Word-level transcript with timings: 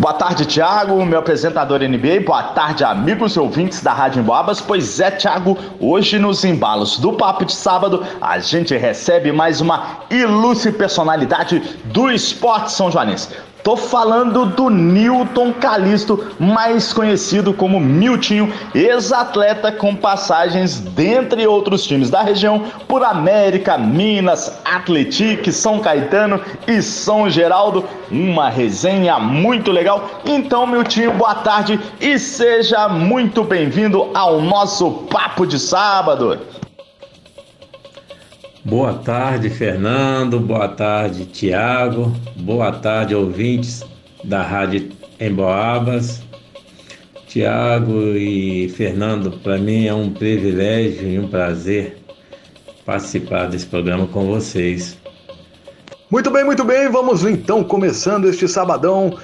Boa 0.00 0.14
tarde, 0.14 0.46
Thiago, 0.46 1.04
meu 1.04 1.18
apresentador 1.18 1.80
NBA. 1.80 2.22
Boa 2.24 2.42
tarde, 2.42 2.82
amigos 2.82 3.36
e 3.36 3.38
ouvintes 3.38 3.82
da 3.82 3.92
Rádio 3.92 4.20
Emboabas. 4.20 4.58
Pois 4.58 4.98
é, 4.98 5.10
Thiago, 5.10 5.58
hoje 5.78 6.18
nos 6.18 6.42
embalos 6.42 6.98
do 6.98 7.12
Papo 7.12 7.44
de 7.44 7.52
Sábado, 7.52 8.02
a 8.18 8.38
gente 8.38 8.74
recebe 8.74 9.30
mais 9.30 9.60
uma 9.60 9.98
ilustre 10.08 10.72
personalidade 10.72 11.58
do 11.84 12.10
esporte 12.10 12.72
são 12.72 12.90
joanense. 12.90 13.28
Tô 13.62 13.76
falando 13.76 14.46
do 14.46 14.70
Newton 14.70 15.52
Calisto, 15.52 16.32
mais 16.38 16.92
conhecido 16.92 17.52
como 17.52 17.78
Miltinho, 17.78 18.52
ex-atleta 18.74 19.70
com 19.70 19.94
passagens 19.94 20.80
dentre 20.80 21.46
outros 21.46 21.86
times 21.86 22.08
da 22.08 22.22
região 22.22 22.64
por 22.88 23.04
América, 23.04 23.76
Minas, 23.76 24.58
Atletique, 24.64 25.52
São 25.52 25.78
Caetano 25.78 26.40
e 26.66 26.80
São 26.80 27.28
Geraldo. 27.28 27.84
Uma 28.10 28.48
resenha 28.48 29.18
muito 29.18 29.70
legal. 29.70 30.08
Então, 30.24 30.66
Miltinho, 30.66 31.12
boa 31.12 31.34
tarde 31.34 31.78
e 32.00 32.18
seja 32.18 32.88
muito 32.88 33.44
bem-vindo 33.44 34.10
ao 34.14 34.40
nosso 34.40 34.90
Papo 35.10 35.46
de 35.46 35.58
Sábado. 35.58 36.38
Boa 38.64 38.92
tarde, 38.92 39.48
Fernando. 39.48 40.38
Boa 40.38 40.68
tarde, 40.68 41.24
Tiago. 41.24 42.14
Boa 42.36 42.70
tarde, 42.70 43.14
ouvintes 43.14 43.82
da 44.22 44.42
Rádio 44.42 44.90
Emboabas. 45.18 46.22
Tiago 47.26 48.14
e 48.16 48.68
Fernando, 48.76 49.30
para 49.38 49.56
mim 49.56 49.86
é 49.86 49.94
um 49.94 50.12
privilégio 50.12 51.08
e 51.08 51.18
um 51.18 51.28
prazer 51.28 51.96
participar 52.84 53.46
desse 53.46 53.64
programa 53.64 54.06
com 54.06 54.26
vocês. 54.26 54.98
Muito 56.10 56.30
bem, 56.30 56.44
muito 56.44 56.64
bem. 56.64 56.90
Vamos 56.90 57.24
então 57.24 57.64
começando 57.64 58.28
este 58.28 58.46
sabadão 58.46 59.16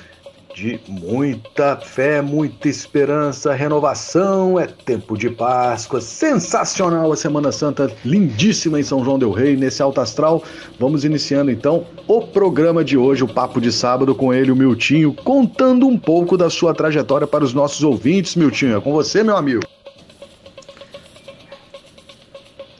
de 0.57 0.81
muita 0.89 1.77
fé, 1.77 2.23
muita 2.23 2.67
esperança, 2.67 3.53
renovação, 3.53 4.59
é 4.59 4.67
tempo 4.67 5.15
de 5.15 5.29
Páscoa, 5.29 6.01
sensacional 6.01 7.13
a 7.13 7.17
Semana 7.17 7.53
Santa, 7.53 7.95
lindíssima 8.03 8.81
em 8.81 8.83
São 8.83 9.05
João 9.05 9.19
del 9.19 9.33
Rei, 9.33 9.55
nesse 9.55 9.83
alto 9.83 10.01
astral. 10.01 10.43
Vamos 10.81 11.05
iniciando 11.05 11.51
então 11.51 11.85
o 12.09 12.23
programa 12.23 12.83
de 12.83 12.97
hoje, 12.97 13.23
o 13.23 13.29
Papo 13.29 13.61
de 13.61 13.71
Sábado, 13.71 14.15
com 14.15 14.33
ele, 14.33 14.51
o 14.51 14.57
Miltinho, 14.57 15.13
contando 15.13 15.87
um 15.87 15.98
pouco 15.98 16.39
da 16.39 16.48
sua 16.48 16.73
trajetória 16.73 17.27
para 17.27 17.45
os 17.45 17.53
nossos 17.53 17.83
ouvintes. 17.85 18.35
Miltinho, 18.35 18.79
é 18.79 18.81
com 18.81 18.95
você, 18.95 19.23
meu 19.23 19.37
amigo. 19.37 19.63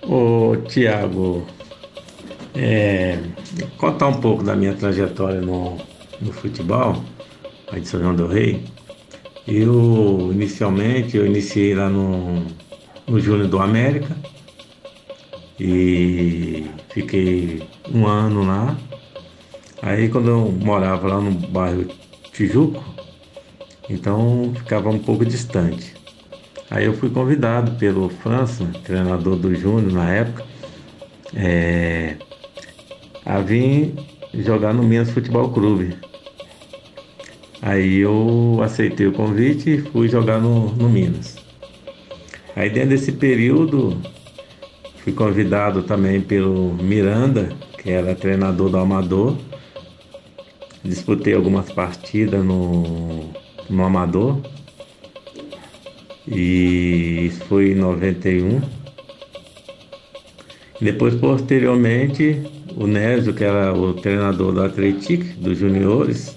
Ô, 0.01 0.57
Tiago, 0.67 1.47
é, 2.55 3.19
contar 3.77 4.07
um 4.07 4.19
pouco 4.19 4.43
da 4.43 4.57
minha 4.57 4.73
trajetória 4.73 5.43
no, 5.43 5.77
no 6.23 6.33
futebol 6.33 6.97
aí 7.71 7.81
de 7.81 7.89
São 7.89 8.01
João 8.01 8.15
do 8.15 8.27
Rei, 8.27 8.63
eu 9.47 10.31
inicialmente 10.33 11.17
eu 11.17 11.27
iniciei 11.27 11.75
lá 11.75 11.89
no, 11.89 12.45
no 13.07 13.21
Júnior 13.21 13.49
do 13.49 13.61
América 13.61 14.17
e 15.59 16.67
fiquei 16.91 17.63
um 17.93 18.07
ano 18.07 18.45
lá. 18.45 18.77
Aí 19.83 20.09
quando 20.09 20.29
eu 20.29 20.53
morava 20.53 21.07
lá 21.07 21.21
no 21.21 21.31
bairro 21.31 21.87
Tijuco, 22.33 22.83
então 23.89 24.53
ficava 24.57 24.91
um 24.91 24.99
pouco 24.99 25.25
distante. 25.25 25.95
Aí 26.71 26.85
eu 26.85 26.95
fui 26.95 27.09
convidado 27.09 27.73
pelo 27.73 28.09
França, 28.09 28.65
treinador 28.85 29.37
do 29.37 29.55
Júnior 29.55 29.93
na 29.93 30.11
época, 30.11 30.45
é, 31.35 32.17
a 33.25 33.39
vir 33.41 33.95
jogar 34.35 34.75
no 34.75 34.83
Minas 34.83 35.11
Futebol 35.11 35.51
Clube. 35.51 35.97
Aí 37.67 37.99
eu 37.99 38.61
aceitei 38.63 39.09
o 39.09 39.13
convite 39.13 39.71
e 39.71 39.79
fui 39.79 40.09
jogar 40.09 40.41
no, 40.41 40.73
no 40.77 40.89
Minas. 40.89 41.37
Aí 42.55 42.71
dentro 42.71 42.91
desse 42.91 43.11
período 43.11 44.01
fui 45.03 45.13
convidado 45.13 45.83
também 45.83 46.21
pelo 46.21 46.75
Miranda, 46.75 47.49
que 47.77 47.91
era 47.91 48.15
treinador 48.15 48.71
do 48.71 48.77
Amador. 48.77 49.37
Disputei 50.85 51.35
algumas 51.35 51.69
partidas 51.73 52.45
no, 52.45 53.31
no 53.69 53.83
Amador. 53.83 54.41
E 56.25 57.27
isso 57.27 57.45
foi 57.47 57.73
em 57.73 57.75
91. 57.75 58.61
Depois, 60.81 61.17
posteriormente, 61.17 62.43
o 62.77 62.87
Nésio, 62.87 63.35
que 63.35 63.43
era 63.43 63.73
o 63.77 63.93
treinador 63.93 64.53
do 64.53 64.63
Atlético, 64.63 65.25
dos 65.41 65.59
juniores, 65.59 66.36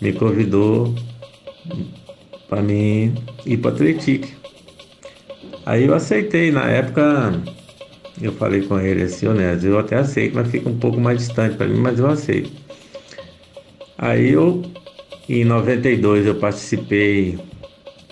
me 0.00 0.12
convidou 0.12 0.94
para 2.48 2.62
mim 2.62 3.14
ir 3.44 3.58
para 3.58 3.70
Atletique. 3.72 4.34
Aí 5.66 5.84
eu 5.84 5.94
aceitei, 5.94 6.50
na 6.50 6.64
época 6.64 7.40
eu 8.20 8.32
falei 8.32 8.62
com 8.62 8.80
ele 8.80 9.02
assim, 9.02 9.26
honesto, 9.26 9.66
eu 9.66 9.78
até 9.78 9.96
aceito, 9.96 10.34
mas 10.34 10.50
fica 10.50 10.68
um 10.68 10.78
pouco 10.78 10.98
mais 11.00 11.18
distante 11.18 11.56
para 11.56 11.66
mim, 11.68 11.78
mas 11.78 11.98
eu 11.98 12.08
aceito. 12.08 12.50
Aí 13.96 14.30
eu, 14.30 14.62
em 15.28 15.44
92, 15.44 16.26
eu 16.26 16.34
participei, 16.36 17.38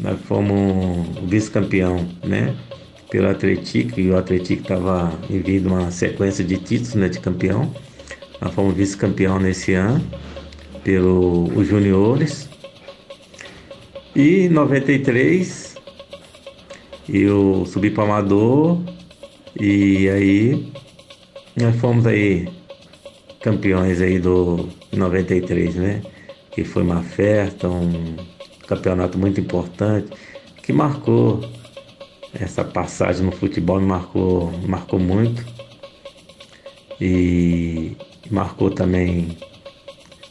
nós 0.01 0.21
fomos 0.23 1.07
vice-campeão, 1.25 2.07
né? 2.25 2.55
Pelo 3.11 3.29
Atlético, 3.29 4.01
e 4.01 4.11
o 4.11 4.17
Atlético 4.17 4.63
estava 4.63 5.13
em 5.31 5.41
vida 5.41 5.69
uma 5.69 5.91
sequência 5.91 6.45
de 6.45 6.59
títulos, 6.59 6.95
né, 6.95 7.09
de 7.09 7.21
campeão. 7.21 7.73
Nós 8.41 8.53
fomos 8.53 8.75
vice-campeão 8.75 9.39
nesse 9.39 9.75
ano 9.75 10.05
pelos 10.87 11.67
juniores. 11.67 12.49
E 14.15 14.43
em 14.43 14.49
93 14.49 15.75
eu 17.09 17.67
subi 17.67 17.91
para 17.91 18.05
Amador 18.05 18.79
e 19.59 20.09
aí 20.09 20.73
nós 21.61 21.75
fomos 21.81 22.07
aí 22.07 22.49
campeões 23.43 24.01
aí 24.01 24.21
do 24.21 24.69
93, 24.93 25.75
né? 25.75 26.03
Que 26.53 26.63
foi 26.63 26.85
uma 26.85 27.03
festa, 27.03 27.69
um 27.69 28.15
campeonato 28.69 29.19
muito 29.19 29.41
importante 29.41 30.13
que 30.63 30.73
marcou 30.73 31.41
essa 32.33 32.63
passagem 32.63 33.27
no 33.27 33.33
futebol 33.33 33.81
me 33.81 33.87
marcou, 33.87 34.53
marcou 34.69 35.01
muito 35.01 35.45
e 37.01 37.97
marcou 38.31 38.71
também 38.71 39.37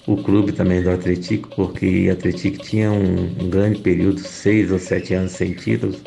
o 0.07 0.17
clube 0.17 0.51
também 0.51 0.81
do 0.81 0.91
Atlético, 0.91 1.49
porque 1.55 2.07
o 2.07 2.11
Atlético 2.11 2.59
tinha 2.59 2.91
um, 2.91 3.23
um, 3.41 3.49
grande 3.49 3.79
período, 3.81 4.19
seis 4.19 4.71
ou 4.71 4.79
sete 4.79 5.13
anos 5.13 5.31
sem 5.31 5.53
títulos. 5.53 6.01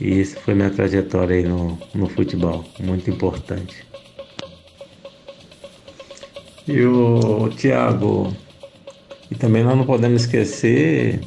E 0.00 0.20
isso 0.20 0.36
foi 0.40 0.54
minha 0.54 0.70
trajetória 0.70 1.36
aí 1.36 1.44
no, 1.44 1.78
no 1.94 2.08
futebol, 2.08 2.64
muito 2.80 3.08
importante. 3.08 3.86
E 6.66 6.82
o 6.82 7.48
Thiago, 7.50 8.34
e 9.30 9.34
também 9.34 9.62
nós 9.62 9.76
não 9.76 9.84
podemos 9.84 10.22
esquecer 10.22 11.20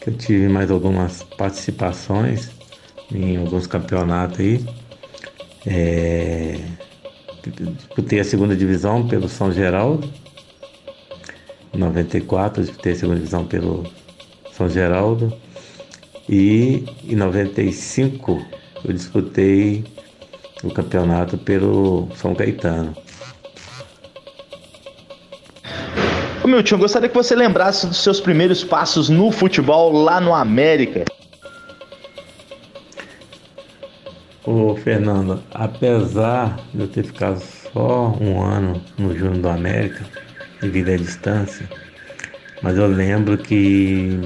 que 0.00 0.10
eu 0.10 0.14
tive 0.14 0.48
mais 0.48 0.70
algumas 0.70 1.22
participações 1.36 2.50
em 3.12 3.36
alguns 3.38 3.66
campeonatos 3.66 4.38
aí. 4.38 4.64
É, 5.66 6.58
disputei 7.48 8.20
a 8.20 8.24
segunda 8.24 8.54
divisão 8.54 9.06
pelo 9.06 9.28
São 9.28 9.50
Geraldo. 9.50 10.12
Em 11.72 11.78
94 11.78 12.62
disputei 12.62 12.92
a 12.92 12.96
segunda 12.96 13.18
divisão 13.18 13.44
pelo 13.44 13.86
São 14.52 14.68
Geraldo. 14.68 15.32
E 16.28 16.84
em 17.04 17.16
95 17.16 18.44
eu 18.84 18.92
disputei 18.92 19.84
o 20.62 20.70
campeonato 20.70 21.38
pelo 21.38 22.08
São 22.14 22.34
Caetano. 22.34 22.94
Ô 26.42 26.48
meu 26.48 26.62
tio, 26.62 26.78
gostaria 26.78 27.08
que 27.08 27.14
você 27.14 27.34
lembrasse 27.34 27.86
dos 27.86 28.02
seus 28.02 28.20
primeiros 28.20 28.64
passos 28.64 29.08
no 29.08 29.30
futebol 29.30 29.92
lá 29.92 30.20
no 30.20 30.34
América. 30.34 31.04
Ô 34.44 34.74
Fernando, 34.74 35.42
apesar 35.50 36.58
de 36.72 36.80
eu 36.80 36.88
ter 36.88 37.04
ficado 37.04 37.38
só 37.38 38.16
um 38.18 38.42
ano 38.42 38.80
no 38.96 39.14
Júnior 39.14 39.36
do 39.36 39.48
América, 39.48 40.02
devido 40.60 40.90
à 40.90 40.96
distância, 40.96 41.68
Mas 42.62 42.76
eu 42.76 42.86
lembro 42.86 43.38
que 43.38 44.20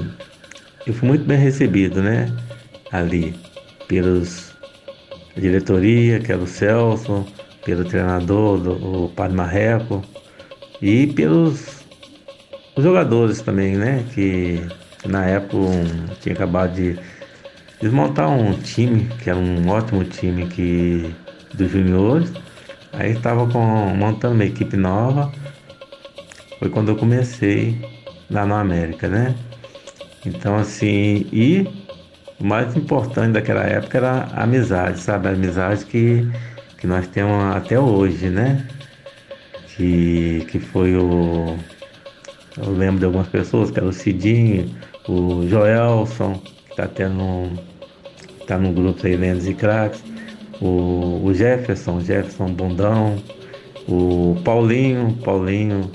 eu 0.85 0.93
fui 0.93 1.07
muito 1.07 1.25
bem 1.25 1.37
recebido, 1.37 2.01
né? 2.01 2.29
Ali, 2.91 3.33
pelos 3.87 4.53
diretoria, 5.35 6.19
que 6.19 6.31
era 6.31 6.41
o 6.41 6.47
Celso, 6.47 7.25
pelo 7.63 7.85
treinador, 7.85 8.59
do, 8.59 9.05
o 9.05 9.09
Padre 9.09 9.35
Marreco, 9.35 10.01
e 10.81 11.07
pelos 11.07 11.83
jogadores 12.77 13.41
também, 13.41 13.75
né? 13.75 14.05
Que 14.13 14.61
na 15.05 15.25
época 15.25 15.57
um, 15.57 16.07
tinha 16.21 16.35
acabado 16.35 16.73
de 16.75 16.97
desmontar 17.81 18.29
um 18.29 18.53
time, 18.53 19.09
que 19.21 19.29
era 19.29 19.37
um 19.37 19.67
ótimo 19.69 20.03
time 20.03 20.47
que, 20.47 21.13
dos 21.53 21.71
juniores. 21.71 22.31
Aí 22.93 23.11
estava 23.11 23.45
montando 23.45 24.35
uma 24.35 24.45
equipe 24.45 24.77
nova. 24.77 25.31
Foi 26.59 26.69
quando 26.69 26.89
eu 26.89 26.95
comecei 26.95 27.79
lá 28.29 28.45
no 28.45 28.55
América, 28.55 29.07
né? 29.07 29.35
Então 30.25 30.55
assim, 30.55 31.27
e 31.31 31.67
o 32.39 32.45
mais 32.45 32.75
importante 32.75 33.33
daquela 33.33 33.63
época 33.63 33.97
era 33.97 34.27
a 34.33 34.43
amizade, 34.43 34.99
sabe? 34.99 35.27
A 35.27 35.31
amizade 35.31 35.85
que, 35.85 36.27
que 36.77 36.87
nós 36.87 37.07
temos 37.07 37.55
até 37.55 37.79
hoje, 37.79 38.29
né? 38.29 38.65
Que, 39.75 40.45
que 40.49 40.59
foi 40.59 40.95
o. 40.95 41.57
Eu 42.57 42.71
lembro 42.71 42.99
de 42.99 43.05
algumas 43.05 43.27
pessoas, 43.27 43.69
que 43.69 43.79
era 43.79 43.87
o 43.87 43.93
Cidinho, 43.93 44.73
o 45.07 45.45
Joelson, 45.47 46.41
até 46.83 47.07
no, 47.07 47.51
tá 48.47 48.57
no 48.57 48.71
grupo 48.71 49.05
aí, 49.05 49.15
Lendas 49.15 49.47
e 49.47 49.53
Cracks, 49.53 50.03
o, 50.61 51.21
o 51.23 51.33
Jefferson, 51.33 51.99
Jefferson 51.99 52.47
Bundão, 52.47 53.15
o 53.87 54.35
Paulinho, 54.43 55.17
Paulinho, 55.23 55.89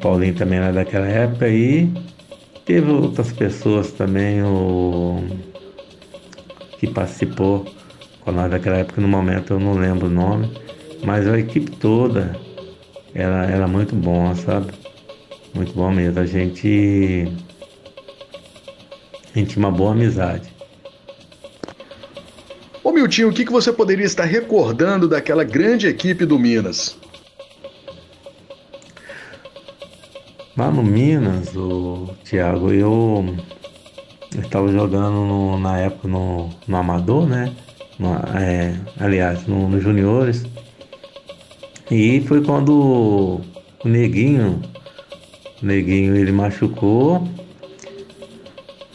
Paulinho 0.00 0.34
também 0.34 0.58
era 0.58 0.72
daquela 0.72 1.06
época 1.06 1.48
e 1.48 1.90
teve 2.64 2.90
outras 2.90 3.32
pessoas 3.32 3.92
também 3.92 4.42
o, 4.42 5.22
que 6.78 6.86
participou 6.86 7.66
com 8.20 8.32
nós 8.32 8.50
daquela 8.50 8.76
época, 8.76 9.00
no 9.00 9.08
momento 9.08 9.54
eu 9.54 9.60
não 9.60 9.74
lembro 9.74 10.06
o 10.06 10.10
nome, 10.10 10.50
mas 11.04 11.26
a 11.26 11.38
equipe 11.38 11.70
toda 11.72 12.36
era, 13.14 13.46
era 13.46 13.66
muito 13.66 13.94
bom, 13.94 14.34
sabe? 14.34 14.72
Muito 15.54 15.72
bom 15.72 15.90
mesmo. 15.90 16.20
A 16.20 16.26
gente, 16.26 17.26
a 19.34 19.38
gente 19.38 19.50
tinha 19.50 19.64
uma 19.64 19.70
boa 19.70 19.92
amizade. 19.92 20.48
Ô 22.82 22.92
Miltinho, 22.92 23.28
o 23.28 23.32
que, 23.32 23.44
que 23.44 23.52
você 23.52 23.72
poderia 23.72 24.06
estar 24.06 24.24
recordando 24.24 25.08
daquela 25.08 25.44
grande 25.44 25.86
equipe 25.86 26.24
do 26.24 26.38
Minas? 26.38 26.96
Lá 30.56 30.70
no 30.70 30.82
Minas, 30.82 31.54
o 31.54 32.08
Thiago, 32.24 32.72
eu 32.72 33.36
estava 34.36 34.72
jogando 34.72 35.24
no, 35.26 35.58
na 35.58 35.78
época 35.78 36.08
no, 36.08 36.48
no 36.66 36.76
Amador, 36.76 37.26
né? 37.28 37.54
No, 37.98 38.14
é, 38.36 38.74
aliás, 38.98 39.46
no, 39.46 39.68
no 39.68 39.80
Juniores. 39.80 40.44
E 41.90 42.20
foi 42.22 42.42
quando 42.42 42.72
o 42.72 43.88
Neguinho 43.88 44.60
o 45.62 45.66
neguinho 45.66 46.16
ele 46.16 46.30
machucou 46.30 47.26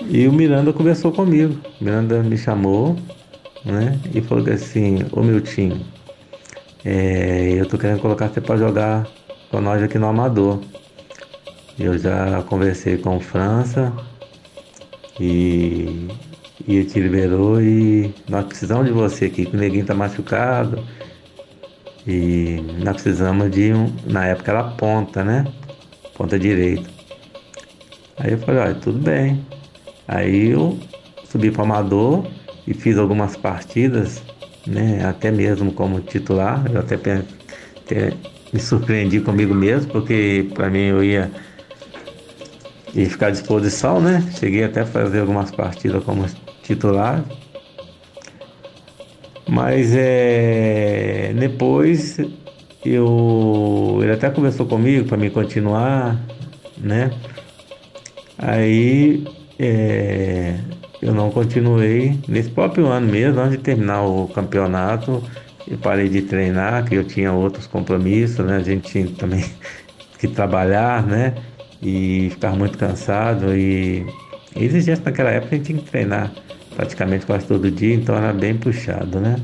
e 0.09 0.27
o 0.27 0.33
Miranda 0.33 0.71
conversou 0.73 1.11
comigo. 1.11 1.57
O 1.79 1.83
Miranda 1.83 2.21
me 2.21 2.37
chamou, 2.37 2.95
né? 3.65 3.99
E 4.13 4.21
falou 4.21 4.47
assim, 4.51 4.99
ô 5.11 5.41
time, 5.41 5.85
é, 6.85 7.55
eu 7.57 7.65
tô 7.65 7.77
querendo 7.77 7.99
colocar 7.99 8.29
você 8.29 8.41
para 8.41 8.57
jogar 8.57 9.07
com 9.49 9.61
nós 9.61 9.81
aqui 9.81 9.97
no 9.97 10.07
Amador. 10.07 10.61
Eu 11.79 11.97
já 11.97 12.43
conversei 12.43 12.97
com 12.97 13.17
o 13.17 13.19
França 13.19 13.91
e, 15.19 16.07
e 16.67 16.75
ele 16.75 16.85
te 16.85 16.99
liberou 16.99 17.61
e 17.61 18.13
nós 18.29 18.45
precisamos 18.45 18.85
de 18.85 18.91
você 18.91 19.25
aqui, 19.25 19.45
que 19.45 19.55
o 19.55 19.59
neguinho 19.59 19.85
tá 19.85 19.93
machucado. 19.93 20.83
E 22.05 22.61
nós 22.83 22.93
precisamos 22.95 23.49
de 23.49 23.73
um. 23.73 23.91
Na 24.05 24.25
época 24.25 24.51
era 24.51 24.63
ponta, 24.63 25.23
né? 25.23 25.45
ponta 26.15 26.37
direita. 26.37 26.89
Aí 28.17 28.31
eu 28.31 28.37
falei, 28.39 28.61
olha, 28.61 28.75
tudo 28.75 28.99
bem. 28.99 29.43
Aí 30.13 30.51
eu 30.51 30.77
subi 31.31 31.49
para 31.49 31.63
Amador 31.63 32.23
e 32.67 32.73
fiz 32.73 32.99
algumas 32.99 33.35
partidas, 33.35 34.21
né, 34.67 35.03
até 35.03 35.31
mesmo 35.31 35.71
como 35.71 35.99
titular. 36.01 36.63
Eu 36.71 36.81
até, 36.81 36.95
até 36.95 38.13
me 38.53 38.59
surpreendi 38.59 39.19
comigo 39.21 39.55
mesmo, 39.55 39.91
porque 39.91 40.47
para 40.53 40.69
mim 40.69 40.83
eu 40.83 41.03
ia, 41.03 41.31
ia 42.93 43.09
ficar 43.09 43.27
à 43.27 43.31
disposição, 43.31 43.99
né? 43.99 44.23
Cheguei 44.39 44.63
até 44.63 44.81
a 44.81 44.85
fazer 44.85 45.21
algumas 45.21 45.49
partidas 45.49 46.03
como 46.03 46.27
titular. 46.61 47.25
Mas 49.49 49.95
é, 49.95 51.33
depois 51.35 52.19
eu 52.85 53.99
ele 54.03 54.11
até 54.11 54.29
conversou 54.29 54.67
comigo 54.67 55.07
para 55.07 55.17
me 55.17 55.31
continuar, 55.31 56.19
né? 56.77 57.11
Aí 58.37 59.23
é, 59.65 60.59
eu 61.01 61.13
não 61.13 61.31
continuei 61.31 62.19
nesse 62.27 62.49
próprio 62.49 62.87
ano 62.87 63.11
mesmo, 63.11 63.39
antes 63.39 63.57
de 63.57 63.63
terminar 63.63 64.03
o 64.03 64.27
campeonato, 64.27 65.23
eu 65.67 65.77
parei 65.77 66.09
de 66.09 66.21
treinar, 66.21 66.85
que 66.85 66.95
eu 66.95 67.03
tinha 67.03 67.31
outros 67.31 67.67
compromissos, 67.67 68.45
né? 68.45 68.57
A 68.57 68.63
gente 68.63 68.89
tinha 68.91 69.07
também 69.07 69.43
que 70.19 70.27
trabalhar, 70.27 71.05
né? 71.05 71.35
E 71.81 72.29
ficar 72.31 72.51
muito 72.51 72.77
cansado 72.77 73.55
e 73.55 74.05
exigência 74.55 75.03
naquela 75.03 75.31
época 75.31 75.55
a 75.55 75.57
gente 75.57 75.67
tinha 75.67 75.79
que 75.79 75.89
treinar 75.89 76.31
praticamente 76.75 77.25
quase 77.25 77.45
todo 77.45 77.69
dia, 77.69 77.95
então 77.95 78.15
era 78.15 78.33
bem 78.33 78.55
puxado, 78.55 79.19
né? 79.19 79.35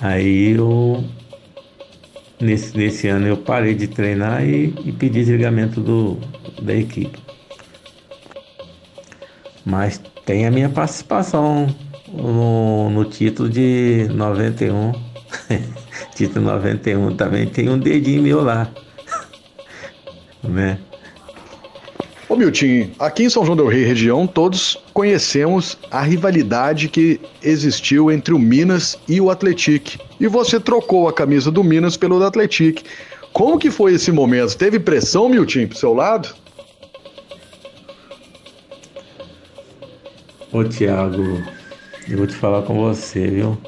Aí 0.00 0.52
eu 0.56 1.04
Nesse, 2.38 2.76
nesse 2.76 3.08
ano 3.08 3.26
eu 3.26 3.36
parei 3.38 3.74
de 3.74 3.88
treinar 3.88 4.46
e, 4.46 4.74
e 4.84 4.92
pedi 4.92 5.20
desligamento 5.20 5.80
do, 5.80 6.18
da 6.60 6.74
equipe. 6.74 7.18
Mas 9.66 10.00
tem 10.24 10.46
a 10.46 10.50
minha 10.50 10.68
participação 10.68 11.66
no, 12.12 12.88
no 12.88 13.04
título 13.04 13.48
de 13.48 14.08
91. 14.14 14.92
título 16.14 16.44
91 16.46 17.16
também 17.16 17.46
tem 17.46 17.68
um 17.68 17.76
dedinho 17.76 18.22
meu 18.22 18.44
lá. 18.44 18.70
né? 20.44 20.78
Ô 22.28 22.36
Milton, 22.36 22.90
aqui 23.00 23.24
em 23.24 23.30
São 23.30 23.44
João 23.44 23.56
del 23.56 23.66
Rei 23.66 23.84
região, 23.84 24.24
todos 24.24 24.78
conhecemos 24.94 25.76
a 25.90 26.00
rivalidade 26.02 26.88
que 26.88 27.20
existiu 27.42 28.10
entre 28.10 28.34
o 28.34 28.38
Minas 28.38 28.96
e 29.08 29.20
o 29.20 29.30
Atletique. 29.30 29.98
E 30.20 30.28
você 30.28 30.60
trocou 30.60 31.08
a 31.08 31.12
camisa 31.12 31.50
do 31.50 31.64
Minas 31.64 31.96
pelo 31.96 32.20
do 32.20 32.24
Atletique. 32.24 32.84
Como 33.32 33.58
que 33.58 33.70
foi 33.70 33.94
esse 33.94 34.12
momento? 34.12 34.56
Teve 34.56 34.78
pressão, 34.78 35.28
Milton, 35.28 35.66
pro 35.66 35.78
seu 35.78 35.92
lado? 35.92 36.34
Ô 40.56 40.64
Thiago, 40.64 41.22
eu 42.08 42.16
vou 42.16 42.26
te 42.26 42.34
falar 42.34 42.62
com 42.62 42.78
você, 42.78 43.26
viu? 43.26 43.58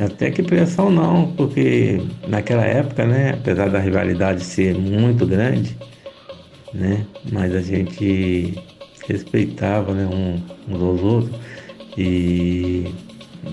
Até 0.00 0.32
que 0.32 0.42
pressão 0.42 0.90
não, 0.90 1.30
porque 1.36 2.00
naquela 2.26 2.64
época, 2.64 3.06
né, 3.06 3.34
apesar 3.34 3.70
da 3.70 3.78
rivalidade 3.78 4.42
ser 4.42 4.74
muito 4.74 5.24
grande, 5.24 5.76
né? 6.74 7.06
Mas 7.30 7.54
a 7.54 7.60
gente 7.60 8.52
respeitava 9.06 9.94
né, 9.94 10.08
um, 10.08 10.40
uns 10.68 10.82
aos 10.82 11.00
outros 11.02 11.36
e, 11.96 12.82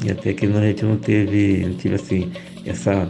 e 0.03 0.09
até 0.09 0.33
que 0.33 0.47
a 0.47 0.61
gente 0.61 0.83
não 0.85 0.97
teve, 0.97 1.67
não 1.67 1.75
tive 1.75 1.93
assim, 1.93 2.31
essa 2.65 3.07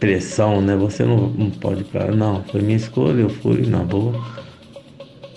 pressão, 0.00 0.62
né? 0.62 0.74
Você 0.74 1.04
não, 1.04 1.28
não 1.28 1.50
pode 1.50 1.84
falar, 1.84 2.12
não, 2.12 2.42
foi 2.44 2.62
minha 2.62 2.78
escolha, 2.78 3.20
eu 3.20 3.28
fui 3.28 3.60
na 3.66 3.80
boa. 3.80 4.14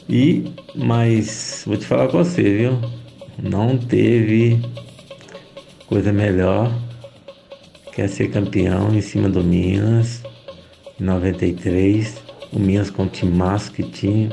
E, 0.07 0.45
mas 0.73 1.65
vou 1.67 1.75
te 1.75 1.85
falar 1.85 2.07
com 2.07 2.19
você, 2.19 2.41
viu? 2.41 2.98
Não 3.41 3.77
teve 3.77 4.59
coisa 5.87 6.11
melhor 6.11 6.71
que 7.93 8.01
é 8.01 8.07
ser 8.07 8.29
campeão 8.29 8.93
em 8.93 9.01
cima 9.01 9.29
do 9.29 9.43
Minas 9.43 10.23
em 10.99 11.03
93 11.03 12.29
o 12.51 12.59
Minas 12.59 12.89
com 12.89 13.03
o 13.03 13.25
massa 13.27 13.71
que 13.71 13.83
tinha. 13.83 14.29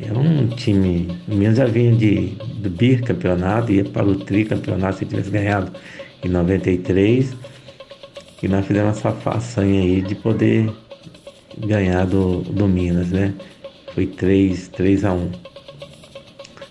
Era 0.00 0.18
um 0.18 0.46
time. 0.48 1.08
O 1.26 1.34
Minas 1.34 1.56
já 1.56 1.64
vinha 1.64 1.94
de, 1.94 2.36
do 2.56 2.68
bicampeonato, 2.68 3.72
ia 3.72 3.84
para 3.84 4.06
o 4.06 4.16
tricampeonato 4.16 4.98
se 4.98 5.06
tivesse 5.06 5.30
ganhado 5.30 5.72
em 6.22 6.28
93. 6.28 7.34
E 8.42 8.48
nós 8.48 8.66
fizemos 8.66 8.98
essa 8.98 9.12
façanha 9.12 9.80
aí 9.80 10.02
de 10.02 10.14
poder 10.14 10.70
ganhar 11.66 12.04
do, 12.06 12.42
do 12.42 12.68
Minas, 12.68 13.10
né? 13.10 13.34
Foi 13.94 14.06
3, 14.06 14.68
3 14.68 15.04
a 15.06 15.12
1. 15.14 15.30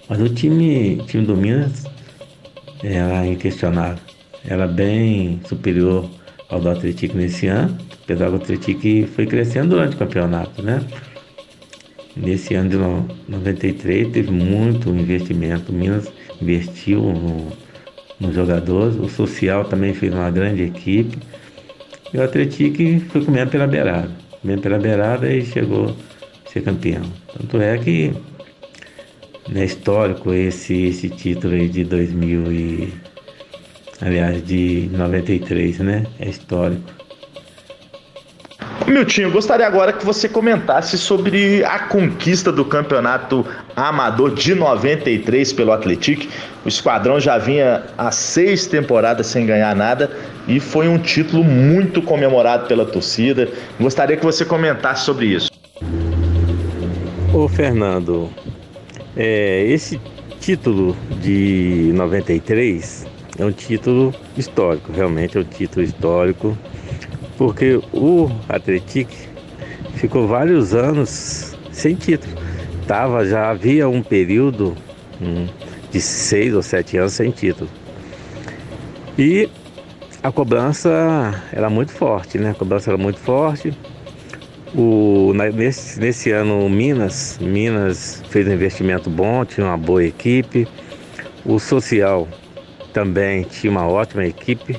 Mas 0.10 0.22
o 0.22 0.30
time, 0.30 0.98
time 1.08 1.26
do 1.26 1.36
Minas 1.36 1.86
era 2.84 3.26
inquestionável. 3.26 4.04
Era 4.48 4.68
bem 4.68 5.42
superior 5.48 6.10
ao 6.50 6.60
do 6.60 6.70
Atlético 6.70 7.18
nesse 7.18 7.48
ano 7.48 7.78
apesar 8.06 8.30
do 8.30 8.36
Atlético 8.36 9.08
foi 9.14 9.26
crescendo 9.26 9.70
durante 9.70 9.96
o 9.96 10.00
campeonato, 10.00 10.62
né? 10.62 10.82
Nesse 12.16 12.54
ano 12.54 12.70
de 12.70 12.78
93 13.28 14.10
teve 14.10 14.32
muito 14.32 14.90
investimento. 14.90 15.72
O 15.72 15.76
Minas 15.76 16.08
investiu 16.42 17.02
no, 17.02 17.52
nos 18.20 18.36
jogadores, 18.36 18.96
o 18.96 19.10
social 19.10 19.66
também 19.66 19.94
fez 19.94 20.14
uma 20.14 20.30
grande 20.30 20.64
equipe. 20.64 21.18
E 22.14 22.18
o 22.18 22.24
Atlético 22.24 22.78
foi 23.10 23.26
comendo 23.26 23.52
pela 23.52 23.68
beirada. 23.68 24.12
Comendo 24.42 24.62
pela 24.62 24.78
beirada 24.78 25.30
e 25.30 25.44
chegou 25.44 25.88
a 26.46 26.50
ser 26.50 26.62
campeão. 26.62 27.04
Tanto 27.38 27.60
é 27.60 27.78
que 27.78 28.14
é 29.54 29.64
histórico 29.64 30.34
esse, 30.34 30.88
esse 30.88 31.10
título 31.10 31.54
aí 31.54 31.68
de 31.68 31.84
2000 31.84 32.52
e 32.52 32.94
aliás 34.02 34.44
de 34.44 34.90
93, 34.92 35.80
né? 35.80 36.06
É 36.20 36.30
histórico. 36.30 36.96
Miltinho, 38.88 39.32
gostaria 39.32 39.66
agora 39.66 39.92
que 39.92 40.06
você 40.06 40.30
comentasse 40.30 40.98
sobre 40.98 41.64
a 41.66 41.80
conquista 41.80 42.52
do 42.52 42.64
campeonato 42.64 43.46
amador 43.76 44.34
de 44.34 44.54
93 44.54 45.54
pelo 45.54 45.72
Atlético. 45.72 46.28
O 46.64 46.68
esquadrão 46.68 47.20
já 47.20 47.38
vinha 47.38 47.84
há 47.98 48.12
seis 48.12 48.68
temporadas 48.68 49.26
sem 49.28 49.46
ganhar 49.46 49.76
nada 49.76 50.12
e 50.48 50.60
foi 50.60 50.88
um 50.88 51.00
título 51.00 51.44
muito 51.44 52.02
comemorado 52.02 52.68
pela 52.68 52.86
torcida. 52.86 53.50
Gostaria 53.80 54.18
que 54.18 54.24
você 54.24 54.46
comentasse 54.46 55.04
sobre 55.04 55.28
isso. 55.28 55.50
Ô 57.34 57.48
Fernando, 57.48 58.30
é, 59.16 59.66
esse 59.68 60.00
título 60.40 60.96
de 61.22 61.92
93 61.94 63.08
é 63.38 63.46
um 63.46 63.52
título 63.52 64.14
histórico, 64.38 64.92
realmente 64.92 65.38
é 65.38 65.42
um 65.42 65.44
título 65.44 65.86
histórico 65.86 66.58
porque 67.38 67.80
o 67.94 68.30
Atlético 68.48 69.12
ficou 69.96 70.28
vários 70.28 70.74
anos 70.74 71.56
sem 71.72 71.96
título. 71.96 72.34
Tava, 72.88 73.26
já 73.26 73.50
havia 73.50 73.90
um 73.90 74.02
período 74.02 74.76
hum, 75.22 75.48
de 75.92 76.00
seis 76.00 76.54
ou 76.54 76.62
sete 76.62 76.98
anos 76.98 77.14
sem 77.14 77.32
título. 77.32 77.70
E 79.18 79.50
a 80.22 80.32
cobrança 80.32 81.44
era 81.52 81.70
muito 81.70 81.92
forte, 81.92 82.38
né? 82.38 82.52
A 82.52 82.54
cobrança 82.54 82.92
era 82.92 82.98
muito 82.98 83.20
forte. 83.20 83.74
O, 84.78 85.34
nesse, 85.54 86.00
nesse 86.00 86.32
ano, 86.32 86.70
Minas, 86.70 87.38
Minas 87.40 88.22
fez 88.30 88.48
um 88.48 88.52
investimento 88.52 89.10
bom, 89.10 89.46
tinha 89.46 89.66
uma 89.66 89.78
boa 89.78 90.04
equipe. 90.04 90.68
O 91.46 91.60
Social 91.60 92.28
também 92.92 93.44
tinha 93.44 93.72
uma 93.72 93.88
ótima 93.88 94.26
equipe, 94.26 94.78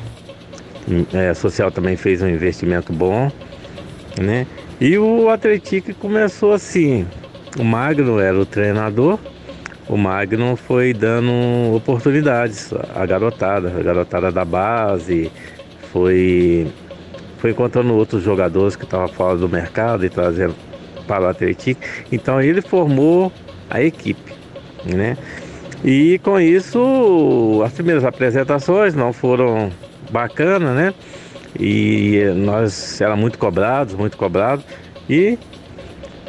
é, 1.13 1.35
social 1.35 1.71
também 1.71 1.97
fez 1.97 2.23
um 2.23 2.29
investimento 2.29 2.93
bom, 2.93 3.31
né? 4.19 4.47
E 4.81 4.97
o 4.97 5.29
Atlético 5.29 5.93
começou 5.95 6.53
assim. 6.53 7.07
O 7.59 7.65
Magno 7.65 8.21
era 8.21 8.39
o 8.39 8.47
treinador, 8.47 9.19
o 9.89 9.97
Magno 9.97 10.57
foi 10.57 10.93
dando 10.93 11.31
oportunidades 11.75 12.73
à 12.95 13.05
garotada, 13.07 13.69
a 13.69 13.83
garotada 13.83 14.33
da 14.33 14.45
base, 14.45 15.31
foi, 15.93 16.67
foi 17.39 17.51
encontrando 17.51 17.95
outros 17.95 18.23
jogadores 18.23 18.77
que 18.77 18.85
estavam 18.85 19.09
fora 19.09 19.37
do 19.37 19.49
mercado 19.49 20.05
e 20.05 20.11
trazendo 20.11 20.55
para 21.07 21.25
o 21.25 21.29
Atlético. 21.29 21.81
Então 22.11 22.41
ele 22.41 22.61
formou 22.61 23.33
a 23.71 23.83
equipe, 23.83 24.33
né? 24.85 25.17
E 25.85 26.19
com 26.23 26.41
isso 26.41 27.63
as 27.65 27.73
primeiras 27.73 28.05
apresentações 28.05 28.95
não 28.95 29.13
foram 29.13 29.71
bacana, 30.11 30.73
né? 30.73 30.95
E 31.59 32.23
nós 32.37 33.01
era 33.01 33.17
muito 33.17 33.39
cobrados, 33.39 33.95
muito 33.95 34.17
cobrados. 34.17 34.65
E 35.09 35.39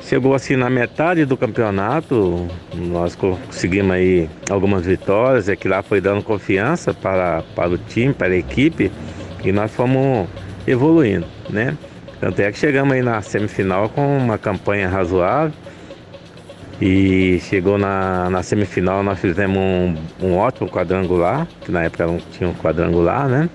chegou 0.02 0.34
assim 0.34 0.56
na 0.56 0.70
metade 0.70 1.26
do 1.26 1.36
campeonato, 1.36 2.48
nós 2.74 3.16
conseguimos 3.16 3.92
aí 3.92 4.30
algumas 4.50 4.86
vitórias, 4.86 5.50
é 5.50 5.56
que 5.56 5.68
lá 5.68 5.82
foi 5.82 6.00
dando 6.00 6.24
confiança 6.24 6.94
para, 6.94 7.44
para 7.56 7.72
o 7.72 7.78
time, 7.78 8.14
para 8.14 8.34
a 8.34 8.38
equipe, 8.38 8.92
e 9.44 9.52
nós 9.52 9.72
fomos 9.72 10.28
evoluindo, 10.68 11.26
né? 11.50 11.78
Tanto 12.20 12.42
é 12.42 12.52
que 12.52 12.58
chegamos 12.58 12.94
aí 12.94 13.02
na 13.02 13.22
semifinal 13.22 13.90
com 13.90 14.18
uma 14.18 14.38
campanha 14.38 14.90
razoável. 14.90 15.54
E 16.80 17.40
chegou 17.42 17.78
na, 17.78 18.30
na 18.30 18.44
semifinal, 18.44 19.02
nós 19.02 19.20
fizemos 19.20 19.58
um, 19.58 19.96
um 20.22 20.38
ótimo 20.38 20.70
quadrangular, 20.70 21.48
que 21.62 21.72
na 21.72 21.84
época 21.84 22.06
não 22.06 22.20
tinha 22.32 22.48
um 22.48 22.54
quadrangular, 22.54 23.28
né? 23.28 23.50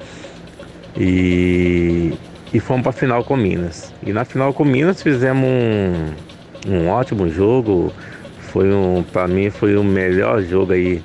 E, 0.96 2.14
e 2.52 2.58
fomos 2.58 2.82
para 2.82 2.90
a 2.90 2.92
final 2.92 3.24
com 3.24 3.36
Minas. 3.36 3.92
E 4.04 4.12
na 4.12 4.24
final 4.24 4.52
com 4.52 4.64
Minas 4.64 5.02
fizemos 5.02 5.44
um, 5.46 6.72
um 6.72 6.88
ótimo 6.88 7.28
jogo. 7.28 7.92
Foi 8.40 8.72
um, 8.72 9.04
para 9.04 9.28
mim 9.28 9.50
foi 9.50 9.76
o 9.76 9.84
melhor 9.84 10.42
jogo 10.42 10.72
aí 10.72 11.00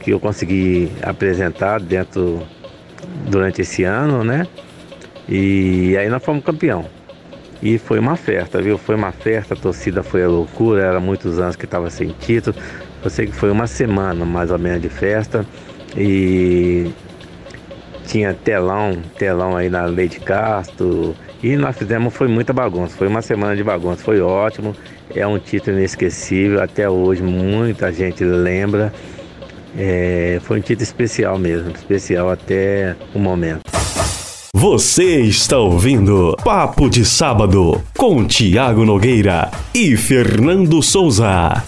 que 0.00 0.12
eu 0.12 0.20
consegui 0.20 0.90
apresentar 1.02 1.80
dentro 1.80 2.42
durante 3.28 3.62
esse 3.62 3.82
ano, 3.82 4.22
né? 4.22 4.46
E 5.28 5.96
aí 5.96 6.08
nós 6.08 6.24
fomos 6.24 6.42
campeão. 6.42 6.86
E 7.62 7.76
foi 7.76 7.98
uma 7.98 8.16
festa, 8.16 8.62
viu? 8.62 8.78
Foi 8.78 8.94
uma 8.94 9.12
festa, 9.12 9.54
a 9.54 9.56
torcida 9.56 10.02
foi 10.02 10.22
a 10.22 10.28
loucura, 10.28 10.82
era 10.82 11.00
muitos 11.00 11.38
anos 11.38 11.56
que 11.56 11.64
estava 11.64 11.90
sem 11.90 12.08
título. 12.20 12.56
Eu 13.02 13.10
sei 13.10 13.26
que 13.26 13.32
foi 13.32 13.50
uma 13.50 13.66
semana 13.66 14.24
mais 14.24 14.50
ou 14.50 14.58
menos 14.58 14.80
de 14.80 14.88
festa 14.88 15.44
e 15.96 16.90
tinha 18.06 18.32
telão, 18.32 18.98
telão 19.16 19.56
aí 19.56 19.68
na 19.68 19.84
Leite 19.84 20.20
Castro. 20.20 21.14
E 21.42 21.56
nós 21.56 21.76
fizemos, 21.76 22.14
foi 22.14 22.26
muita 22.26 22.52
bagunça, 22.52 22.96
foi 22.96 23.06
uma 23.06 23.22
semana 23.22 23.54
de 23.54 23.62
bagunça, 23.62 24.02
foi 24.02 24.20
ótimo. 24.20 24.74
É 25.14 25.26
um 25.26 25.38
título 25.38 25.78
inesquecível, 25.78 26.62
até 26.62 26.88
hoje 26.88 27.22
muita 27.22 27.92
gente 27.92 28.24
lembra. 28.24 28.92
É, 29.76 30.38
foi 30.42 30.58
um 30.58 30.62
título 30.62 30.84
especial 30.84 31.38
mesmo, 31.38 31.70
especial 31.70 32.30
até 32.30 32.96
o 33.14 33.18
momento. 33.18 33.77
Você 34.60 35.20
está 35.20 35.56
ouvindo 35.56 36.36
Papo 36.42 36.90
de 36.90 37.04
Sábado 37.04 37.80
com 37.96 38.26
Tiago 38.26 38.84
Nogueira 38.84 39.52
e 39.72 39.96
Fernando 39.96 40.82
Souza. 40.82 41.62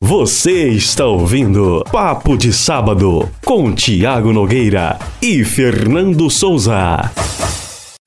Você 0.00 0.70
está 0.70 1.04
ouvindo 1.04 1.84
Papo 1.92 2.34
de 2.34 2.50
Sábado 2.50 3.28
com 3.44 3.74
Tiago 3.74 4.32
Nogueira 4.32 4.98
e 5.20 5.44
Fernando 5.44 6.30
Souza. 6.30 7.12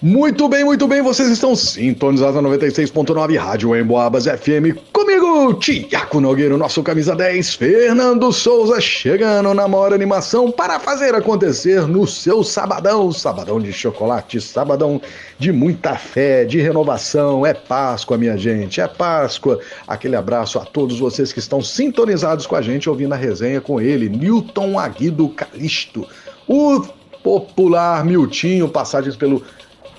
Muito 0.02 0.48
bem, 0.48 0.64
muito 0.64 0.88
bem, 0.88 1.02
vocês 1.02 1.28
estão 1.28 1.54
sintonizados 1.54 2.42
na 2.42 2.50
96.9 2.50 3.38
Rádio 3.38 3.76
Emboabas 3.76 4.24
FM. 4.24 4.80
Comigo, 4.94 5.54
Tiago 5.56 6.22
Nogueira, 6.22 6.56
nosso 6.56 6.82
camisa 6.82 7.14
10, 7.14 7.56
Fernando 7.56 8.32
Souza, 8.32 8.80
chegando 8.80 9.54
na 9.54 9.68
maior 9.68 9.92
animação 9.92 10.54
para 10.54 10.80
fazer 10.80 11.14
acontecer 11.14 11.86
no 11.86 12.08
seu 12.08 12.46
sabadão. 12.46 13.12
Sabadão 13.12 13.60
de 13.60 13.74
chocolate, 13.74 14.40
sabadão 14.40 15.02
de 15.38 15.52
muita 15.52 15.96
fé, 15.96 16.46
de 16.46 16.62
renovação. 16.62 17.46
É 17.46 17.54
Páscoa, 17.54 18.18
minha 18.18 18.38
gente, 18.38 18.80
é 18.80 18.88
Páscoa. 18.88 19.60
Aquele 19.86 20.16
abraço 20.16 20.58
a 20.60 20.64
todos 20.64 20.98
vocês 20.98 21.34
que 21.34 21.40
estão 21.40 21.62
sintonizados 21.62 22.48
com 22.48 22.56
a 22.56 22.62
gente, 22.62 22.90
ouvindo 22.90 23.16
a 23.16 23.18
resenha 23.18 23.60
com 23.60 23.82
ele, 23.82 24.08
Newton 24.08 24.80
Aguido 24.80 25.28
Calisto. 25.28 26.08
O 26.48 26.88
popular 27.22 28.06
Miltinho, 28.06 28.70
passagens 28.70 29.18
pelo 29.18 29.44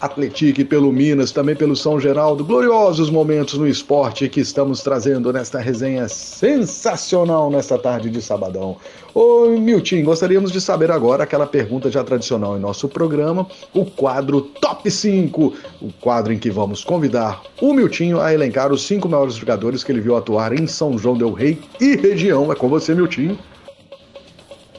Atlético 0.01 0.65
pelo 0.65 0.91
Minas, 0.93 1.31
também 1.31 1.55
pelo 1.55 1.77
São 1.77 2.01
Geraldo. 2.01 2.45
Gloriosos 2.45 3.11
momentos 3.11 3.59
no 3.59 3.69
esporte 3.69 4.29
que 4.29 4.41
estamos 4.41 4.83
trazendo 4.83 5.33
nesta 5.33 5.59
resenha 5.59 6.09
sensacional 6.09 7.51
nesta 7.51 7.79
tarde 7.79 8.09
de 8.09 8.23
sabadão. 8.23 8.77
Ô 9.13 9.47
Milton, 9.59 10.03
gostaríamos 10.03 10.51
de 10.51 10.61
saber 10.61 10.91
agora 10.91 11.25
aquela 11.25 11.47
pergunta 11.47 11.91
já 11.91 12.03
tradicional 12.03 12.57
em 12.57 12.61
nosso 12.61 12.89
programa, 12.89 13.47
o 13.75 13.85
quadro 13.85 14.41
Top 14.41 14.91
5, 14.91 15.55
o 15.83 15.93
quadro 16.01 16.33
em 16.33 16.39
que 16.39 16.51
vamos 16.51 16.83
convidar 16.83 17.43
o 17.61 17.75
Miltinho 17.75 18.21
a 18.21 18.33
elencar 18.33 18.73
os 18.73 18.87
cinco 18.87 19.09
maiores 19.09 19.35
jogadores 19.35 19.85
que 19.85 19.93
ele 19.93 20.01
viu 20.01 20.17
atuar 20.17 20.59
em 20.59 20.67
São 20.67 20.97
João 20.97 21.17
del 21.17 21.33
Rei 21.33 21.59
e 21.81 21.97
região. 21.97 22.51
É 22.51 22.55
com 22.55 22.69
você, 22.69 22.95
Miltinho. 22.95 23.39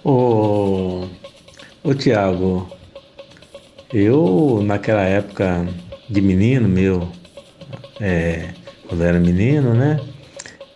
Ô, 0.04 1.06
ô 1.84 1.94
Tiago, 1.94 2.68
eu, 3.94 4.62
naquela 4.64 5.02
época 5.02 5.68
de 6.10 6.22
menino 6.22 6.68
meu, 6.68 7.10
é, 8.00 8.50
quando 8.88 9.02
eu 9.02 9.08
era 9.08 9.20
menino, 9.20 9.74
né? 9.74 10.00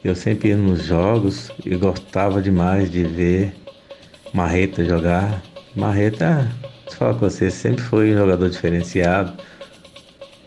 Eu 0.03 0.15
sempre 0.15 0.49
ia 0.49 0.57
nos 0.57 0.83
jogos 0.83 1.51
e 1.65 1.75
gostava 1.75 2.41
demais 2.41 2.91
de 2.91 3.03
ver 3.03 3.53
Marreta 4.33 4.83
jogar. 4.83 5.41
Marreta, 5.75 6.51
te 6.87 6.95
falar 6.95 7.13
com 7.13 7.21
você, 7.21 7.49
sempre 7.49 7.81
foi 7.81 8.13
um 8.13 8.17
jogador 8.17 8.49
diferenciado. 8.49 9.33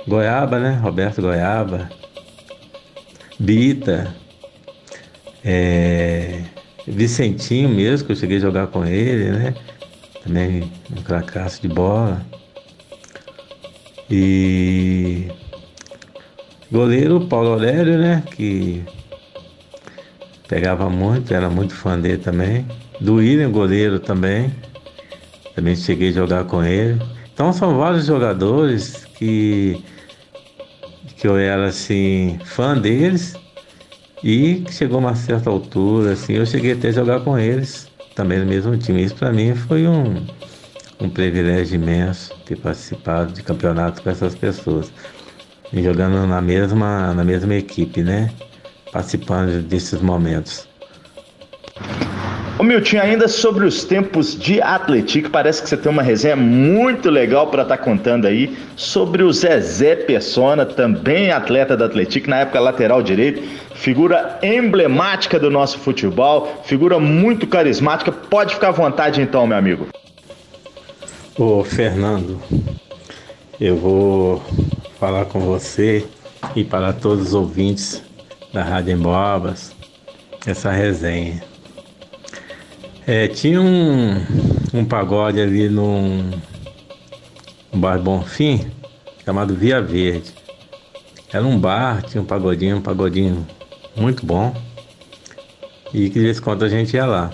Goiaba, 0.06 0.60
né? 0.60 0.78
Roberto 0.82 1.20
Goiaba. 1.20 1.88
Bita. 3.38 4.14
É, 5.44 6.42
Vicentinho 6.86 7.68
mesmo, 7.68 8.06
que 8.06 8.12
eu 8.12 8.16
cheguei 8.16 8.36
a 8.36 8.40
jogar 8.40 8.66
com 8.68 8.84
ele, 8.84 9.30
né? 9.30 9.54
Também 10.22 10.70
um 10.90 11.02
cracaço 11.02 11.60
de 11.60 11.68
bola. 11.68 12.24
E 14.10 15.28
Goleiro 16.70 17.20
Paulo 17.26 17.50
Aurélio, 17.50 17.98
né? 17.98 18.22
Que 18.34 18.82
pegava 20.46 20.88
muito, 20.88 21.32
era 21.32 21.48
muito 21.48 21.74
fã 21.74 21.98
dele 21.98 22.18
também. 22.18 22.66
Do 23.00 23.16
William, 23.16 23.50
goleiro 23.50 23.98
também. 24.00 24.52
Também 25.54 25.76
cheguei 25.76 26.10
a 26.10 26.12
jogar 26.12 26.44
com 26.44 26.62
ele. 26.62 27.00
Então 27.32 27.52
são 27.52 27.76
vários 27.78 28.06
jogadores 28.06 29.04
que, 29.16 29.82
que 31.16 31.26
eu 31.26 31.36
era 31.36 31.66
assim, 31.66 32.38
fã 32.44 32.76
deles 32.76 33.36
e 34.22 34.64
chegou 34.70 34.98
uma 34.98 35.14
certa 35.14 35.48
altura, 35.48 36.12
assim, 36.12 36.34
eu 36.34 36.44
cheguei 36.44 36.72
até 36.72 36.88
a 36.88 36.92
jogar 36.92 37.20
com 37.20 37.38
eles, 37.38 37.88
também 38.14 38.40
no 38.40 38.46
mesmo 38.46 38.76
time. 38.76 39.04
Isso 39.04 39.14
para 39.14 39.32
mim 39.32 39.54
foi 39.54 39.86
um, 39.86 40.26
um 41.00 41.08
privilégio 41.08 41.76
imenso 41.76 42.34
ter 42.44 42.56
participado 42.56 43.32
de 43.32 43.42
campeonato 43.42 44.02
com 44.02 44.10
essas 44.10 44.34
pessoas. 44.34 44.92
E 45.72 45.82
jogando 45.82 46.26
na 46.26 46.40
mesma, 46.40 47.12
na 47.14 47.24
mesma 47.24 47.54
equipe, 47.54 48.02
né? 48.02 48.30
Participando 48.92 49.62
desses 49.62 50.00
momentos. 50.00 50.66
Ô 52.58 52.64
Milton, 52.64 52.98
ainda 52.98 53.28
sobre 53.28 53.64
os 53.64 53.84
tempos 53.84 54.36
de 54.36 54.60
Atlético, 54.60 55.30
parece 55.30 55.62
que 55.62 55.68
você 55.68 55.76
tem 55.76 55.92
uma 55.92 56.02
resenha 56.02 56.34
muito 56.34 57.08
legal 57.08 57.46
para 57.46 57.62
estar 57.62 57.76
tá 57.76 57.82
contando 57.84 58.26
aí 58.26 58.58
sobre 58.74 59.22
o 59.22 59.32
Zezé 59.32 59.94
Persona, 59.94 60.66
também 60.66 61.30
atleta 61.30 61.76
da 61.76 61.84
Atlético, 61.84 62.28
na 62.28 62.40
época 62.40 62.58
lateral 62.58 63.00
direito, 63.00 63.40
figura 63.76 64.40
emblemática 64.42 65.38
do 65.38 65.52
nosso 65.52 65.78
futebol, 65.78 66.60
figura 66.64 66.98
muito 66.98 67.46
carismática. 67.46 68.10
Pode 68.10 68.54
ficar 68.54 68.68
à 68.68 68.72
vontade 68.72 69.20
então, 69.20 69.46
meu 69.46 69.56
amigo. 69.56 69.86
Ô 71.38 71.62
Fernando, 71.62 72.42
eu 73.60 73.76
vou 73.76 74.42
falar 74.98 75.24
com 75.26 75.38
você 75.38 76.04
e 76.56 76.64
para 76.64 76.92
todos 76.92 77.28
os 77.28 77.34
ouvintes 77.34 78.02
da 78.52 78.64
Rádio 78.64 78.94
Embobas 78.94 79.72
essa 80.44 80.72
resenha. 80.72 81.40
É, 83.06 83.28
tinha 83.28 83.62
um, 83.62 84.16
um 84.74 84.84
pagode 84.84 85.40
ali 85.40 85.68
num, 85.68 86.28
num 87.72 87.80
bar 87.80 88.00
Bonfim, 88.00 88.68
chamado 89.24 89.54
Via 89.54 89.80
Verde. 89.80 90.34
Era 91.32 91.46
um 91.46 91.56
bar, 91.56 92.02
tinha 92.02 92.20
um 92.20 92.26
pagodinho, 92.26 92.78
um 92.78 92.82
pagodinho 92.82 93.46
muito 93.94 94.26
bom. 94.26 94.52
E 95.94 96.10
que 96.10 96.18
de 96.18 96.24
vez 96.24 96.38
em 96.38 96.42
quando 96.42 96.64
a 96.64 96.68
gente 96.68 96.94
ia 96.94 97.06
lá. 97.06 97.30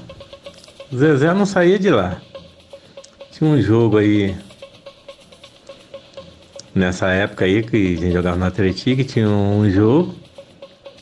O 0.92 0.98
Zezé 0.98 1.32
não 1.32 1.46
saía 1.46 1.78
de 1.78 1.88
lá. 1.88 2.20
Tinha 3.36 3.50
um 3.50 3.60
jogo 3.60 3.98
aí 3.98 4.36
nessa 6.74 7.08
época 7.10 7.44
aí 7.44 7.62
que 7.62 7.76
a 7.76 8.00
gente 8.00 8.12
jogava 8.12 8.36
na 8.36 8.46
Atlético, 8.46 9.04
tinha 9.04 9.28
um 9.28 9.68
jogo, 9.70 10.14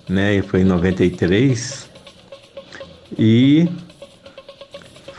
né? 0.09 0.35
E 0.37 0.43
foi 0.43 0.63
em 0.63 0.65
93. 0.65 1.89
E 3.19 3.69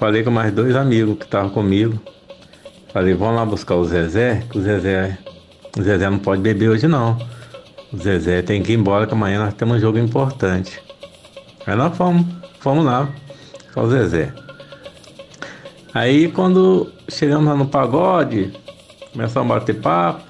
Falei 0.03 0.21
com 0.21 0.31
mais 0.31 0.51
dois 0.51 0.75
amigos 0.75 1.17
que 1.17 1.23
estavam 1.23 1.49
comigo. 1.49 1.97
Falei, 2.91 3.13
vamos 3.13 3.37
lá 3.37 3.45
buscar 3.45 3.75
o 3.75 3.85
Zezé, 3.85 4.43
que 4.49 4.57
o 4.57 4.61
Zezé, 4.61 5.17
o 5.79 5.81
Zezé 5.81 6.09
não 6.09 6.19
pode 6.19 6.41
beber 6.41 6.67
hoje 6.67 6.89
não. 6.89 7.17
O 7.89 7.97
Zezé 7.97 8.41
tem 8.41 8.61
que 8.61 8.73
ir 8.73 8.75
embora, 8.75 9.07
que 9.07 9.13
amanhã 9.13 9.45
nós 9.45 9.53
temos 9.53 9.77
um 9.77 9.79
jogo 9.79 9.97
importante. 9.97 10.77
Aí 11.65 11.73
nós 11.77 11.95
fomos, 11.95 12.25
fomos 12.59 12.83
lá, 12.83 13.07
com 13.73 13.79
o 13.79 13.89
Zezé. 13.89 14.42
Aí 15.93 16.27
quando 16.31 16.91
chegamos 17.07 17.45
lá 17.45 17.55
no 17.55 17.67
pagode, 17.67 18.51
começamos 19.11 19.51
a 19.51 19.59
bater 19.59 19.75
papo, 19.75 20.23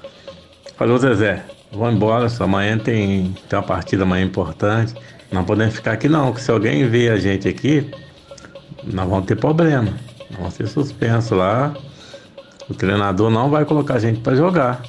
falei, 0.76 0.98
Zezé, 0.98 1.44
vamos 1.72 1.94
embora, 1.94 2.28
só 2.28 2.44
amanhã 2.44 2.76
tem, 2.76 3.34
tem 3.48 3.58
uma 3.58 3.62
partida 3.64 4.02
amanhã 4.02 4.26
importante. 4.26 4.94
Não 5.32 5.42
podemos 5.42 5.74
ficar 5.74 5.92
aqui 5.92 6.06
não, 6.06 6.32
que 6.34 6.40
se 6.40 6.50
alguém 6.50 6.86
ver 6.86 7.12
a 7.12 7.16
gente 7.16 7.48
aqui, 7.48 7.90
nós 8.84 9.08
vamos 9.08 9.24
ter 9.24 9.36
problema. 9.36 9.90
Nós 10.30 10.38
vamos 10.38 10.54
ser 10.54 10.66
suspenso 10.66 11.34
lá. 11.34 11.74
O 12.68 12.74
treinador 12.74 13.30
não 13.30 13.48
vai 13.48 13.64
colocar 13.64 13.94
a 13.94 13.98
gente 13.98 14.20
para 14.20 14.36
jogar. 14.36 14.82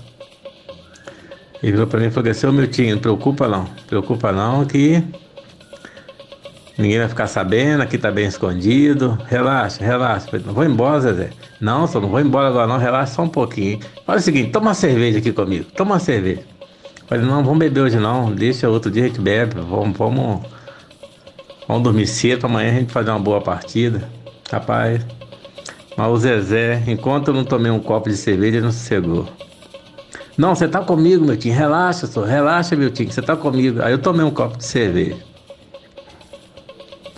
Ele 1.63 1.71
virou 1.71 1.87
para 1.87 2.01
mim 2.01 2.07
e 2.07 2.11
falou 2.11 2.29
assim, 2.29 2.47
ô 2.47 2.51
Miltinho, 2.51 2.95
não 2.95 3.01
preocupa 3.01 3.47
não, 3.47 3.65
preocupa 3.87 4.31
não 4.33 4.65
que 4.65 5.01
ninguém 6.77 6.99
vai 6.99 7.07
ficar 7.07 7.27
sabendo, 7.27 7.81
aqui 7.81 7.97
tá 7.97 8.11
bem 8.11 8.25
escondido. 8.25 9.17
Relaxa, 9.27 9.83
relaxa. 9.83 10.27
Não 10.45 10.53
vou 10.53 10.63
embora, 10.63 10.99
Zezé. 11.01 11.29
Não, 11.59 11.87
só 11.87 11.99
não 11.99 12.09
vou 12.09 12.19
embora 12.19 12.47
agora 12.47 12.67
não, 12.67 12.77
relaxa 12.77 13.15
só 13.15 13.23
um 13.23 13.29
pouquinho. 13.29 13.79
Fala 14.05 14.19
o 14.19 14.21
seguinte, 14.21 14.51
toma 14.51 14.67
uma 14.67 14.73
cerveja 14.73 15.19
aqui 15.19 15.31
comigo, 15.31 15.65
toma 15.75 15.93
uma 15.93 15.99
cerveja. 15.99 16.41
Falei, 17.07 17.25
não, 17.25 17.43
vamos 17.43 17.59
beber 17.59 17.81
hoje 17.81 17.97
não, 17.97 18.31
deixa 18.31 18.67
outro 18.67 18.89
dia 18.89 19.03
a 19.03 19.07
gente 19.07 19.21
bebe, 19.21 19.55
vamos, 19.61 19.95
vamos 19.97 20.41
Vamos 21.67 21.81
dormir 21.81 22.05
cedo, 22.05 22.45
amanhã 22.45 22.69
a 22.69 22.79
gente 22.79 22.91
fazer 22.91 23.09
uma 23.09 23.19
boa 23.19 23.41
partida. 23.41 24.07
Rapaz, 24.51 25.03
mas 25.97 26.07
o 26.11 26.17
Zezé, 26.17 26.83
enquanto 26.85 27.29
eu 27.29 27.33
não 27.33 27.43
tomei 27.43 27.71
um 27.71 27.79
copo 27.79 28.07
de 28.07 28.15
cerveja, 28.15 28.57
ele 28.57 28.65
não 28.65 28.71
sossegou. 28.71 29.27
Não, 30.37 30.53
você 30.53 30.67
tá 30.67 30.81
comigo, 30.81 31.25
meu 31.25 31.35
tio. 31.35 31.53
Relaxa, 31.53 32.05
só. 32.05 32.23
Relaxa, 32.23 32.75
meu 32.75 32.91
tio, 32.91 33.11
você 33.11 33.21
tá 33.21 33.35
comigo. 33.35 33.81
Aí 33.81 33.91
eu 33.91 33.97
tomei 33.97 34.23
um 34.23 34.29
copo 34.29 34.57
de 34.57 34.65
cerveja. 34.65 35.17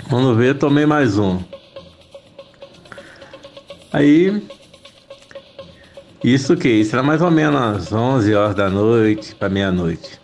Quando 0.10 0.34
ver, 0.36 0.58
tomei 0.58 0.86
mais 0.86 1.18
um. 1.18 1.40
Aí, 3.92 4.42
isso 6.24 6.56
que? 6.56 6.70
Isso 6.70 6.96
era 6.96 7.04
mais 7.04 7.22
ou 7.22 7.30
menos 7.30 7.60
às 7.60 7.92
11 7.92 8.34
horas 8.34 8.56
da 8.56 8.70
noite 8.70 9.36
para 9.36 9.50
meia-noite. 9.50 10.18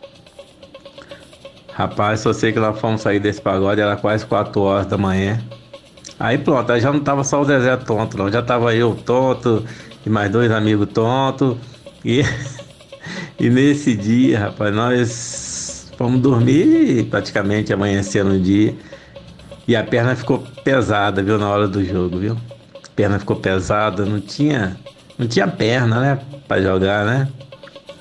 Rapaz, 1.74 2.22
só 2.22 2.32
sei 2.32 2.54
que 2.54 2.60
nós 2.60 2.80
fomos 2.80 3.02
sair 3.02 3.20
desse 3.20 3.42
pagode, 3.42 3.82
era 3.82 3.98
quase 3.98 4.26
4 4.26 4.62
horas 4.62 4.86
da 4.86 4.98
manhã. 4.98 5.42
Aí 6.18 6.38
pronto, 6.38 6.72
aí 6.72 6.80
já 6.80 6.94
não 6.94 7.02
tava 7.02 7.26
só 7.26 7.42
o 7.42 7.46
Zezé 7.46 7.76
tonto, 7.76 8.18
não. 8.18 8.32
Já 8.32 8.42
tava 8.42 8.74
eu 8.74 8.96
tonto 8.96 9.66
e 10.06 10.10
mais 10.10 10.32
dois 10.32 10.50
amigos 10.50 10.88
tontos. 10.94 11.58
E, 12.06 12.22
e 13.38 13.50
nesse 13.50 13.96
dia, 13.98 14.40
rapaz, 14.40 14.74
nós 14.74 15.92
fomos 15.98 16.22
dormir 16.22 17.04
praticamente 17.10 17.74
amanhecer 17.74 18.24
no 18.24 18.40
dia. 18.40 18.74
E 19.68 19.76
a 19.76 19.84
perna 19.84 20.16
ficou 20.16 20.40
pesada, 20.64 21.24
viu, 21.24 21.38
na 21.38 21.50
hora 21.50 21.68
do 21.68 21.84
jogo, 21.84 22.18
viu? 22.18 22.38
A 22.76 22.90
perna 22.96 23.18
ficou 23.18 23.38
pesada, 23.38 24.06
não 24.06 24.20
tinha, 24.20 24.78
não 25.18 25.28
tinha 25.28 25.48
perna, 25.48 26.00
né, 26.00 26.20
para 26.48 26.62
jogar, 26.62 27.06
né? 27.06 27.30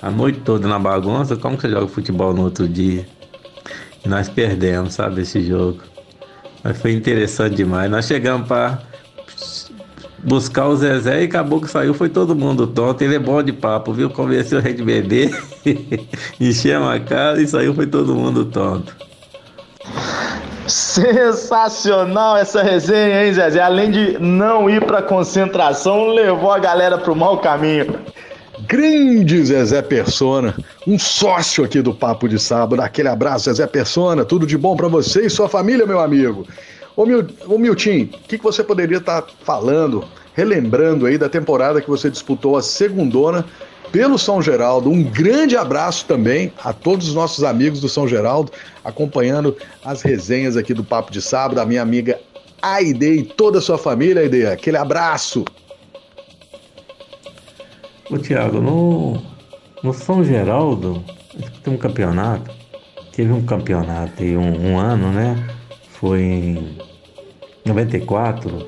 A 0.00 0.10
noite 0.10 0.40
toda 0.40 0.66
na 0.66 0.78
bagunça, 0.78 1.36
como 1.36 1.56
que 1.56 1.62
você 1.62 1.70
joga 1.70 1.86
futebol 1.86 2.34
no 2.34 2.42
outro 2.42 2.68
dia? 2.68 3.06
E 4.04 4.08
nós 4.08 4.28
perdemos, 4.28 4.94
sabe, 4.94 5.22
esse 5.22 5.40
jogo. 5.40 5.80
Mas 6.64 6.80
foi 6.80 6.92
interessante 6.92 7.54
demais. 7.54 7.88
Nós 7.88 8.06
chegamos 8.06 8.48
para 8.48 8.82
buscar 10.24 10.66
o 10.68 10.76
Zezé 10.76 11.22
e 11.22 11.24
acabou 11.26 11.60
que 11.60 11.68
saiu, 11.68 11.94
foi 11.94 12.08
todo 12.08 12.34
mundo 12.34 12.66
tonto. 12.66 13.02
Ele 13.02 13.14
é 13.14 13.18
bom 13.18 13.40
de 13.42 13.52
papo, 13.52 13.92
viu? 13.92 14.10
Convenceu 14.10 14.58
a 14.58 14.62
gente 14.62 14.82
beber, 14.82 15.30
enchemos 16.40 16.88
a 16.88 16.98
cara 16.98 17.40
e 17.40 17.46
saiu, 17.46 17.74
foi 17.74 17.86
todo 17.86 18.14
mundo 18.14 18.44
tonto. 18.46 18.96
Sensacional 20.66 22.36
essa 22.36 22.62
resenha, 22.62 23.24
hein, 23.24 23.32
Zezé? 23.32 23.60
Além 23.60 23.90
de 23.90 24.18
não 24.18 24.70
ir 24.70 24.84
para 24.84 25.02
concentração, 25.02 26.08
levou 26.08 26.52
a 26.52 26.58
galera 26.58 26.98
pro 26.98 27.16
mau 27.16 27.38
caminho. 27.38 27.98
Grande 28.60 29.44
Zezé 29.44 29.82
Persona, 29.82 30.54
um 30.86 30.98
sócio 30.98 31.64
aqui 31.64 31.82
do 31.82 31.92
Papo 31.92 32.28
de 32.28 32.38
Sábado. 32.38 32.80
Aquele 32.80 33.08
abraço, 33.08 33.46
Zezé 33.46 33.66
Persona, 33.66 34.24
tudo 34.24 34.46
de 34.46 34.56
bom 34.56 34.76
para 34.76 34.88
você 34.88 35.26
e 35.26 35.30
sua 35.30 35.48
família, 35.48 35.84
meu 35.84 36.00
amigo. 36.00 36.46
Ô 36.94 37.58
Miltim, 37.58 38.10
o 38.12 38.28
que, 38.28 38.38
que 38.38 38.44
você 38.44 38.62
poderia 38.62 38.98
estar 38.98 39.22
tá 39.22 39.32
falando, 39.42 40.04
relembrando 40.34 41.06
aí 41.06 41.18
da 41.18 41.28
temporada 41.28 41.80
que 41.80 41.88
você 41.88 42.08
disputou 42.08 42.56
a 42.56 42.62
segundona 42.62 43.44
pelo 43.92 44.18
São 44.18 44.40
Geraldo. 44.40 44.90
Um 44.90 45.04
grande 45.04 45.56
abraço 45.56 46.06
também 46.06 46.50
a 46.64 46.72
todos 46.72 47.08
os 47.08 47.14
nossos 47.14 47.44
amigos 47.44 47.80
do 47.80 47.88
São 47.88 48.08
Geraldo, 48.08 48.50
acompanhando 48.82 49.54
as 49.84 50.00
resenhas 50.00 50.56
aqui 50.56 50.72
do 50.72 50.82
Papo 50.82 51.12
de 51.12 51.20
Sábado, 51.20 51.60
a 51.60 51.66
minha 51.66 51.82
amiga 51.82 52.18
Aide 52.60 53.12
e 53.12 53.22
toda 53.22 53.58
a 53.58 53.60
sua 53.60 53.76
família, 53.76 54.22
Aide. 54.22 54.46
Aquele 54.46 54.78
abraço. 54.78 55.44
Ô 58.10 58.18
Tiago, 58.18 58.60
no, 58.60 59.22
no 59.82 59.92
São 59.92 60.24
Geraldo, 60.24 61.04
tem 61.62 61.74
um 61.74 61.76
campeonato, 61.76 62.50
teve 63.12 63.32
um 63.32 63.44
campeonato 63.44 64.22
aí 64.22 64.36
um, 64.36 64.72
um 64.72 64.78
ano, 64.78 65.12
né? 65.12 65.48
Foi 65.90 66.20
em 66.20 66.78
94, 67.64 68.66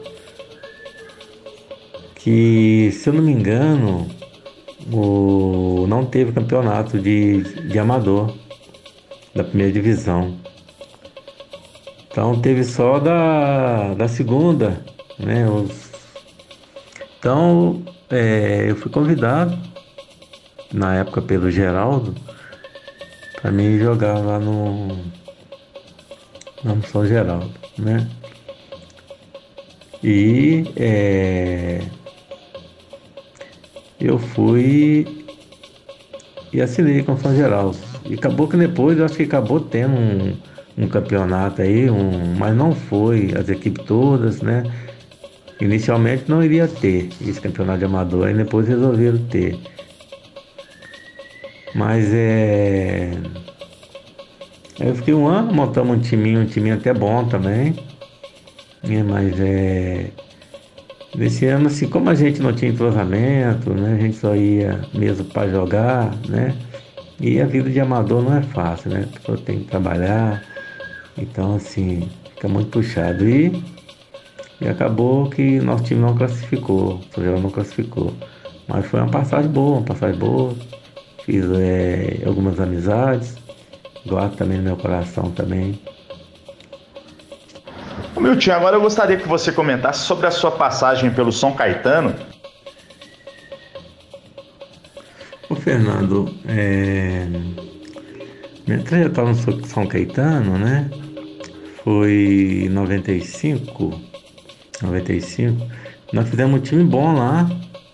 que 2.14 2.90
se 2.92 3.08
eu 3.08 3.14
não 3.14 3.22
me 3.22 3.32
engano, 3.32 4.08
o, 4.92 5.86
não 5.88 6.04
teve 6.04 6.32
campeonato 6.32 6.98
de, 6.98 7.42
de 7.68 7.78
amador 7.78 8.34
da 9.34 9.44
primeira 9.44 9.72
divisão. 9.72 10.34
Então 12.10 12.40
teve 12.40 12.62
só 12.64 12.98
da, 12.98 13.94
da 13.94 14.08
segunda, 14.08 14.80
né? 15.18 15.48
Os, 15.48 15.90
então 17.18 17.82
é, 18.10 18.66
eu 18.68 18.76
fui 18.76 18.90
convidado, 18.90 19.58
na 20.72 20.96
época 20.96 21.22
pelo 21.22 21.50
Geraldo, 21.50 22.14
para 23.40 23.50
mim 23.50 23.78
jogar 23.78 24.18
lá 24.18 24.38
no, 24.38 24.88
no 26.62 26.86
São 26.86 27.06
Geraldo, 27.06 27.52
né? 27.78 28.08
E 30.02 30.64
é, 30.76 31.80
eu 34.06 34.18
fui 34.18 35.06
e 36.52 36.60
assinei 36.60 37.02
com 37.02 37.12
o 37.12 37.18
São 37.18 37.34
Geraldo. 37.34 37.76
E 38.06 38.14
acabou 38.14 38.46
que 38.46 38.56
depois, 38.56 38.98
eu 38.98 39.04
acho 39.04 39.16
que 39.16 39.24
acabou 39.24 39.60
tendo 39.60 39.94
um, 39.94 40.36
um 40.78 40.88
campeonato 40.88 41.62
aí, 41.62 41.90
um, 41.90 42.34
mas 42.38 42.54
não 42.56 42.72
foi 42.72 43.32
as 43.36 43.48
equipes 43.48 43.84
todas, 43.84 44.40
né? 44.42 44.62
Inicialmente 45.60 46.24
não 46.28 46.42
iria 46.42 46.68
ter 46.68 47.08
esse 47.20 47.40
campeonato 47.40 47.78
de 47.78 47.84
amador, 47.86 48.26
aí 48.26 48.34
depois 48.34 48.68
resolveram 48.68 49.18
ter. 49.26 49.58
Mas 51.74 52.12
é. 52.12 53.10
Aí 54.80 54.88
eu 54.88 54.94
fiquei 54.94 55.14
um 55.14 55.26
ano, 55.26 55.52
montamos 55.52 55.96
um 55.96 56.00
timinho, 56.00 56.40
um 56.40 56.46
timinho 56.46 56.74
até 56.74 56.92
bom 56.92 57.24
também. 57.24 57.74
É, 58.88 59.02
mas 59.02 59.40
é. 59.40 60.10
Nesse 61.14 61.46
ano, 61.46 61.68
assim, 61.68 61.88
como 61.88 62.10
a 62.10 62.14
gente 62.14 62.42
não 62.42 62.52
tinha 62.52 62.72
entrosamento, 62.72 63.72
né? 63.72 63.94
A 63.94 64.02
gente 64.02 64.16
só 64.16 64.34
ia 64.34 64.80
mesmo 64.92 65.24
para 65.24 65.48
jogar, 65.48 66.12
né? 66.28 66.54
E 67.20 67.40
a 67.40 67.46
vida 67.46 67.70
de 67.70 67.78
amador 67.78 68.22
não 68.22 68.36
é 68.36 68.42
fácil, 68.42 68.90
né? 68.90 69.08
A 69.08 69.18
pessoa 69.18 69.38
tem 69.38 69.60
que 69.60 69.66
trabalhar. 69.66 70.42
Então, 71.16 71.54
assim, 71.54 72.08
fica 72.34 72.48
muito 72.48 72.70
puxado. 72.70 73.28
E, 73.28 73.62
e 74.60 74.68
acabou 74.68 75.30
que 75.30 75.60
nosso 75.60 75.84
time 75.84 76.00
não 76.00 76.16
classificou. 76.16 76.96
O 76.96 77.04
São 77.14 77.40
não 77.40 77.50
classificou. 77.50 78.12
Mas 78.66 78.86
foi 78.86 79.00
uma 79.00 79.10
passagem 79.10 79.50
boa, 79.50 79.78
uma 79.78 79.86
passagem 79.86 80.18
boa. 80.18 80.52
Fiz 81.24 81.44
é, 81.52 82.22
algumas 82.26 82.58
amizades. 82.58 83.36
Guardo 84.04 84.36
também 84.36 84.58
no 84.58 84.64
meu 84.64 84.76
coração 84.76 85.30
também. 85.30 85.78
Milton, 88.20 88.52
agora 88.52 88.76
eu 88.76 88.80
gostaria 88.80 89.16
que 89.16 89.26
você 89.26 89.50
comentasse 89.50 90.04
sobre 90.04 90.26
a 90.26 90.30
sua 90.30 90.50
passagem 90.52 91.10
pelo 91.10 91.32
São 91.32 91.52
Caetano. 91.52 92.14
Ô 95.50 95.54
Fernando, 95.56 96.32
é... 96.46 97.26
minha 98.66 98.82
trajetória 98.82 99.32
no 99.32 99.66
São 99.66 99.86
Caetano, 99.86 100.56
né? 100.58 100.88
Foi 101.82 102.62
em 102.64 102.68
95, 102.68 104.00
95. 104.82 105.66
Nós 106.12 106.28
fizemos 106.28 106.60
um 106.60 106.62
time 106.62 106.84
bom 106.84 107.14
lá. 107.14 107.50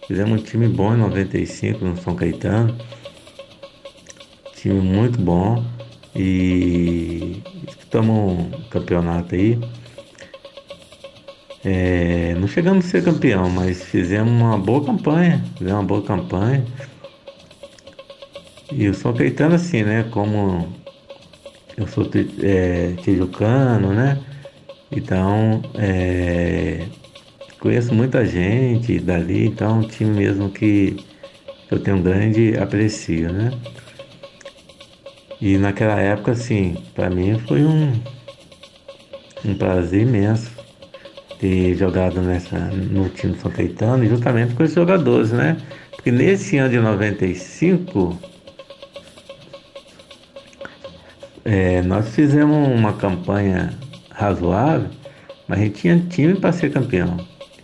Fizemos 0.06 0.40
um 0.40 0.44
time 0.44 0.68
bom 0.68 0.94
em 0.94 0.98
95 0.98 1.84
no 1.84 1.96
São 1.96 2.14
Caetano. 2.14 2.76
Time 4.54 4.80
muito 4.80 5.20
bom. 5.20 5.64
E 6.14 7.42
disputamos 7.66 8.32
um 8.32 8.50
campeonato 8.70 9.34
aí. 9.34 9.58
É, 11.64 12.34
não 12.38 12.48
chegamos 12.48 12.86
a 12.86 12.88
ser 12.88 13.04
campeão, 13.04 13.50
mas 13.50 13.82
fizemos 13.82 14.30
uma 14.30 14.56
boa 14.56 14.84
campanha. 14.84 15.44
Fizemos 15.58 15.80
uma 15.80 15.86
boa 15.86 16.02
campanha. 16.02 16.64
E 18.72 18.88
o 18.88 18.94
São 18.94 19.12
Caetano, 19.12 19.56
assim, 19.56 19.82
né? 19.82 20.04
Como 20.10 20.68
eu 21.76 21.86
sou 21.86 22.08
é, 22.42 22.94
tijucano, 23.02 23.92
né? 23.92 24.18
Então, 24.90 25.62
é, 25.74 26.86
conheço 27.58 27.94
muita 27.94 28.24
gente 28.24 28.98
dali, 28.98 29.46
então 29.46 29.80
um 29.80 29.82
time 29.82 30.18
mesmo 30.18 30.50
que 30.50 30.96
eu 31.70 31.78
tenho 31.78 31.98
um 31.98 32.02
grande 32.02 32.56
aprecio, 32.58 33.32
né? 33.32 33.52
E 35.40 35.56
naquela 35.58 36.00
época, 36.00 36.32
assim, 36.32 36.76
para 36.94 37.08
mim 37.08 37.38
foi 37.46 37.64
um, 37.64 37.92
um 39.44 39.54
prazer 39.54 40.02
imenso 40.02 40.59
ter 41.40 41.74
jogado 41.74 42.20
nessa, 42.20 42.58
no 42.58 43.08
time 43.08 43.34
São 43.38 43.50
Caetano, 43.50 44.06
justamente 44.06 44.54
com 44.54 44.62
esses 44.62 44.76
jogadores, 44.76 45.32
né? 45.32 45.56
Porque 45.90 46.12
nesse 46.12 46.58
ano 46.58 46.68
de 46.68 46.78
95, 46.78 48.18
é, 51.44 51.80
nós 51.82 52.14
fizemos 52.14 52.68
uma 52.68 52.92
campanha 52.92 53.70
razoável, 54.10 54.88
mas 55.48 55.58
a 55.58 55.62
gente 55.62 55.80
tinha 55.80 55.98
time 56.10 56.34
para 56.34 56.52
ser 56.52 56.70
campeão. 56.70 57.16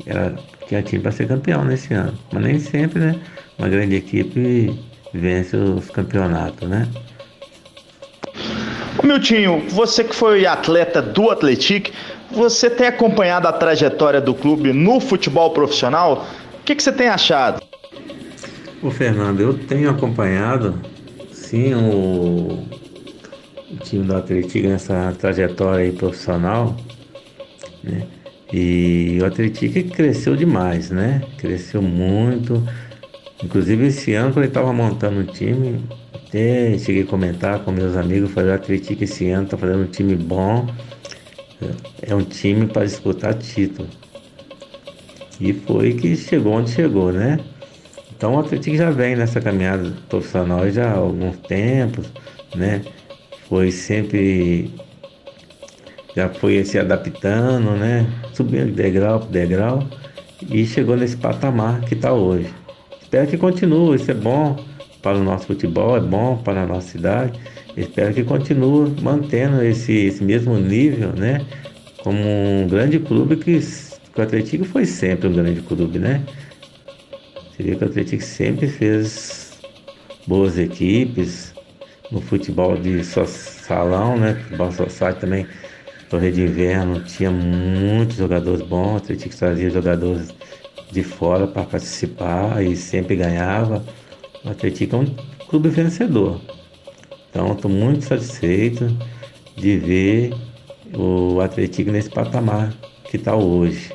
Era, 0.06 0.34
tinha 0.66 0.82
time 0.82 1.02
para 1.02 1.12
ser 1.12 1.28
campeão 1.28 1.62
nesse 1.62 1.92
ano. 1.92 2.18
Mas 2.32 2.42
nem 2.42 2.58
sempre, 2.58 2.98
né? 2.98 3.20
Uma 3.58 3.68
grande 3.68 3.94
equipe 3.94 4.74
vence 5.12 5.54
os 5.56 5.90
campeonatos, 5.90 6.68
né? 6.68 6.88
Miltinho, 9.02 9.62
você 9.68 10.02
que 10.02 10.14
foi 10.14 10.46
atleta 10.46 11.00
do 11.00 11.30
Atlético, 11.30 11.90
você 12.30 12.68
tem 12.68 12.86
acompanhado 12.86 13.46
a 13.48 13.52
trajetória 13.52 14.20
do 14.20 14.34
clube 14.34 14.72
no 14.72 15.00
futebol 15.00 15.50
profissional? 15.50 16.26
O 16.60 16.64
que, 16.64 16.74
que 16.74 16.82
você 16.82 16.92
tem 16.92 17.08
achado? 17.08 17.62
O 18.82 18.90
Fernando, 18.90 19.40
eu 19.40 19.54
tenho 19.54 19.90
acompanhado, 19.90 20.80
sim, 21.32 21.74
o, 21.74 22.64
o 23.70 23.76
time 23.82 24.04
do 24.04 24.16
Atlético 24.16 24.68
nessa 24.68 25.14
trajetória 25.18 25.92
profissional, 25.92 26.76
né? 27.82 28.02
E 28.52 29.18
o 29.20 29.26
Atlético 29.26 29.90
cresceu 29.90 30.36
demais, 30.36 30.90
né? 30.90 31.22
Cresceu 31.36 31.82
muito. 31.82 32.62
Inclusive 33.42 33.86
esse 33.86 34.14
ano, 34.14 34.32
quando 34.32 34.44
ele 34.44 34.48
estava 34.48 34.72
montando 34.72 35.20
o 35.20 35.24
time, 35.24 35.84
até 36.14 36.78
cheguei 36.78 37.02
a 37.02 37.06
comentar 37.06 37.58
com 37.60 37.72
meus 37.72 37.96
amigos, 37.96 38.30
falei, 38.30 38.52
o 38.52 38.54
Atlético 38.54 39.02
esse 39.02 39.28
ano 39.30 39.44
está 39.44 39.56
fazendo 39.56 39.82
um 39.82 39.90
time 39.90 40.14
bom 40.14 40.66
é 42.02 42.14
um 42.14 42.22
time 42.22 42.66
para 42.66 42.84
disputar 42.84 43.34
título. 43.34 43.88
E 45.40 45.52
foi 45.52 45.94
que 45.94 46.16
chegou 46.16 46.54
onde 46.54 46.70
chegou, 46.70 47.12
né? 47.12 47.38
Então 48.16 48.34
o 48.34 48.38
Atlético 48.38 48.76
já 48.76 48.90
vem 48.90 49.16
nessa 49.16 49.40
caminhada 49.40 49.92
profissional 50.08 50.68
já 50.70 50.90
há 50.90 50.96
alguns 50.96 51.36
tempos, 51.38 52.10
né? 52.54 52.82
Foi 53.48 53.70
sempre 53.70 54.70
já 56.14 56.28
foi 56.30 56.64
se 56.64 56.78
adaptando, 56.78 57.72
né? 57.72 58.06
Subindo 58.32 58.66
de 58.66 58.72
degrau 58.72 59.20
por 59.20 59.28
degrau 59.28 59.86
e 60.50 60.66
chegou 60.66 60.96
nesse 60.96 61.16
patamar 61.16 61.80
que 61.82 61.94
está 61.94 62.12
hoje. 62.12 62.52
Espero 63.02 63.26
que 63.26 63.36
continue, 63.36 63.96
isso 63.96 64.10
é 64.10 64.14
bom 64.14 64.56
para 65.02 65.18
o 65.18 65.22
nosso 65.22 65.46
futebol, 65.46 65.96
é 65.96 66.00
bom 66.00 66.38
para 66.38 66.62
a 66.62 66.66
nossa 66.66 66.88
cidade 66.88 67.38
espero 67.76 68.14
que 68.14 68.24
continue 68.24 68.90
mantendo 69.02 69.62
esse, 69.62 69.92
esse 69.92 70.24
mesmo 70.24 70.58
nível, 70.58 71.12
né? 71.12 71.44
Como 72.02 72.18
um 72.18 72.66
grande 72.68 72.98
clube 72.98 73.36
que, 73.36 73.58
que 73.60 74.20
o 74.20 74.22
Atlético 74.22 74.64
foi 74.64 74.86
sempre 74.86 75.28
um 75.28 75.32
grande 75.32 75.60
clube, 75.60 75.98
né? 75.98 76.22
Você 77.50 77.62
vê 77.62 77.76
que 77.76 77.84
o 77.84 77.86
Atlético 77.86 78.22
sempre 78.22 78.68
fez 78.68 79.58
boas 80.26 80.58
equipes 80.58 81.54
no 82.10 82.20
futebol 82.20 82.76
de 82.76 83.04
salão, 83.04 84.16
né? 84.16 84.34
Futebol 84.34 84.72
society 84.72 85.20
também, 85.20 85.46
Torre 86.08 86.30
de 86.30 86.42
Inverno, 86.42 87.00
tinha 87.00 87.30
muitos 87.30 88.16
jogadores 88.16 88.62
bons, 88.62 88.94
o 88.94 88.96
Atlético 88.96 89.36
trazia 89.36 89.70
jogadores 89.70 90.34
de 90.90 91.02
fora 91.02 91.46
para 91.46 91.64
participar 91.64 92.62
e 92.62 92.76
sempre 92.76 93.16
ganhava. 93.16 93.84
O 94.44 94.50
Atlético 94.50 94.96
é 94.96 94.98
um 95.00 95.06
clube 95.48 95.68
vencedor. 95.68 96.40
Então, 97.36 97.52
estou 97.52 97.70
muito 97.70 98.02
satisfeito 98.02 98.90
de 99.56 99.76
ver 99.76 100.34
o 100.96 101.38
Atlético 101.42 101.90
nesse 101.90 102.08
patamar 102.08 102.72
que 103.04 103.18
está 103.18 103.36
hoje. 103.36 103.92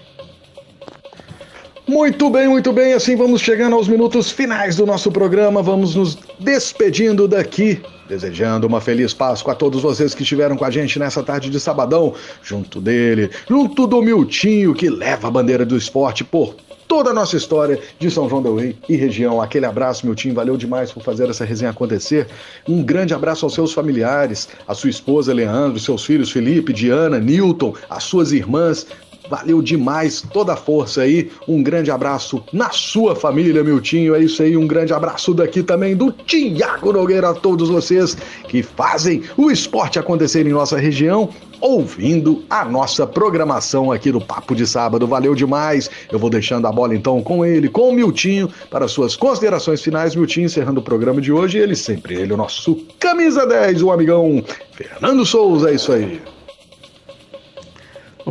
Muito 1.88 2.30
bem, 2.30 2.48
muito 2.48 2.72
bem. 2.72 2.94
Assim 2.94 3.16
vamos 3.16 3.42
chegando 3.42 3.76
aos 3.76 3.88
minutos 3.88 4.30
finais 4.30 4.76
do 4.76 4.86
nosso 4.86 5.12
programa. 5.12 5.64
Vamos 5.64 5.96
nos 5.96 6.20
despedindo 6.40 7.28
daqui. 7.28 7.82
Desejando 8.08 8.68
uma 8.68 8.80
feliz 8.80 9.12
Páscoa 9.12 9.54
a 9.54 9.56
todos 9.56 9.82
vocês 9.82 10.14
que 10.14 10.22
estiveram 10.22 10.56
com 10.56 10.64
a 10.66 10.70
gente 10.70 11.00
nessa 11.00 11.24
tarde 11.24 11.50
de 11.50 11.60
sabadão, 11.60 12.14
junto 12.44 12.80
dele, 12.80 13.32
junto 13.50 13.88
do 13.88 14.04
Miltinho, 14.04 14.76
que 14.76 14.88
leva 14.88 15.30
a 15.30 15.32
bandeira 15.32 15.66
do 15.66 15.76
esporte 15.76 16.24
por 16.24 16.56
toda 16.92 17.12
a 17.12 17.14
nossa 17.14 17.38
história 17.38 17.80
de 17.98 18.12
São 18.12 18.28
João 18.28 18.44
del 18.44 18.58
Rei 18.58 18.76
e 18.90 18.98
região. 18.98 19.42
Aquele 19.42 19.66
abraço, 19.66 20.06
meu 20.06 20.14
time, 20.14 20.34
valeu 20.34 20.58
demais 20.58 20.92
por 20.92 21.02
fazer 21.02 21.30
essa 21.30 21.46
resenha 21.46 21.72
acontecer. 21.72 22.28
Um 22.68 22.84
grande 22.84 23.14
abraço 23.14 23.46
aos 23.46 23.54
seus 23.54 23.72
familiares, 23.72 24.50
a 24.68 24.74
sua 24.74 24.90
esposa 24.90 25.34
Leandro, 25.34 25.80
seus 25.80 26.04
filhos 26.04 26.34
Felipe, 26.34 26.74
Diana, 26.74 27.18
Newton, 27.18 27.74
as 27.90 28.04
suas 28.04 28.34
irmãs, 28.34 28.86
Valeu 29.30 29.62
demais 29.62 30.22
toda 30.34 30.54
a 30.54 30.58
força 30.58 31.02
aí. 31.02 31.32
Um 31.48 31.64
grande 31.64 31.92
abraço 31.92 32.44
na 32.52 32.70
sua 32.70 33.16
família, 33.16 33.64
Miltinho. 33.64 34.16
É 34.16 34.24
isso 34.24 34.42
aí. 34.44 34.58
Um 34.58 34.68
grande 34.68 34.94
abraço 34.94 35.34
daqui 35.34 35.64
também 35.64 35.96
do 35.96 36.12
Tiago 36.12 36.92
Nogueira 36.92 37.30
a 37.30 37.34
todos 37.34 37.70
vocês 37.70 38.18
que 38.48 38.62
fazem 38.62 39.24
o 39.38 39.50
esporte 39.50 40.00
acontecer 40.00 40.46
em 40.46 40.52
nossa 40.52 40.78
região 40.78 41.30
ouvindo 41.62 42.44
a 42.50 42.66
nossa 42.66 43.06
programação 43.06 43.92
aqui 43.92 44.12
do 44.12 44.20
Papo 44.20 44.56
de 44.56 44.66
Sábado. 44.66 45.08
Valeu 45.08 45.36
demais. 45.36 45.90
Eu 46.12 46.18
vou 46.18 46.30
deixando 46.30 46.66
a 46.68 46.72
bola 46.72 46.96
então 46.96 47.22
com 47.22 47.46
ele, 47.46 47.70
com 47.70 47.90
o 47.90 47.94
Miltinho, 47.94 48.50
para 48.70 48.88
suas 48.88 49.16
considerações 49.16 49.82
finais. 49.82 50.16
Miltinho 50.16 50.48
encerrando 50.48 50.80
o 50.80 50.84
programa 50.84 51.22
de 51.22 51.32
hoje. 51.32 51.60
Ele 51.60 51.76
sempre, 51.76 52.16
ele, 52.16 52.34
o 52.34 52.38
nosso 52.38 52.76
camisa 53.00 53.46
10, 53.46 53.84
o 53.84 53.92
amigão 53.92 54.44
Fernando 54.74 55.24
Souza, 55.26 55.70
é 55.70 55.76
isso 55.76 55.92
aí. 55.92 56.20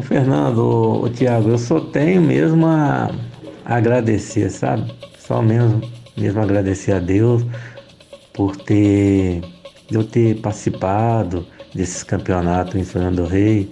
Ô 0.01 0.03
Fernando, 0.03 1.03
o 1.03 1.11
Tiago, 1.11 1.51
eu 1.51 1.59
só 1.59 1.79
tenho 1.79 2.23
mesmo 2.23 2.67
a 2.67 3.11
agradecer, 3.67 4.49
sabe? 4.49 4.91
Só 5.19 5.43
mesmo, 5.43 5.83
mesmo 6.17 6.41
agradecer 6.41 6.93
a 6.93 6.99
Deus 6.99 7.45
por 8.33 8.57
ter 8.57 9.43
eu 9.91 10.03
ter 10.03 10.41
participado 10.41 11.47
desses 11.75 12.03
campeonatos 12.03 12.77
em 12.77 12.83
Fernando 12.83 13.27
Rei, 13.27 13.69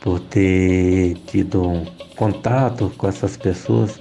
por 0.00 0.20
ter 0.20 1.16
tido 1.26 1.68
um 1.68 1.84
contato 2.14 2.92
com 2.96 3.08
essas 3.08 3.36
pessoas 3.36 4.00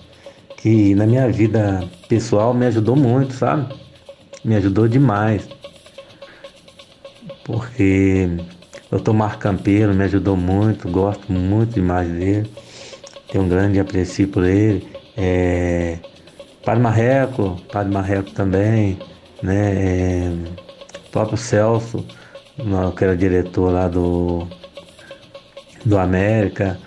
que 0.55 0.93
na 0.93 1.07
minha 1.07 1.27
vida 1.31 1.83
pessoal 2.07 2.53
me 2.53 2.67
ajudou 2.67 2.95
muito, 2.95 3.33
sabe? 3.33 3.73
Me 4.45 4.55
ajudou 4.55 4.87
demais. 4.87 5.49
Porque 7.43 8.29
o 8.91 8.99
Tomar 8.99 9.37
Campeiro 9.37 9.93
me 9.93 10.03
ajudou 10.05 10.35
muito, 10.35 10.89
gosto 10.89 11.31
muito 11.31 11.73
demais 11.73 12.09
dele. 12.09 12.49
Tenho 13.31 13.43
um 13.43 13.49
grande 13.49 13.79
apreço 13.79 14.27
por 14.27 14.43
ele. 14.43 14.87
É, 15.15 15.99
Padre 16.65 16.81
Marreco, 16.81 17.57
Padre 17.71 17.93
Marreco 17.93 18.31
também, 18.31 18.97
né? 19.43 19.73
É, 19.75 20.31
próprio 21.11 21.37
Celso, 21.37 22.05
que 22.95 23.03
era 23.03 23.15
diretor 23.15 23.71
lá 23.71 23.87
do, 23.87 24.47
do 25.85 25.97
América, 25.97 26.79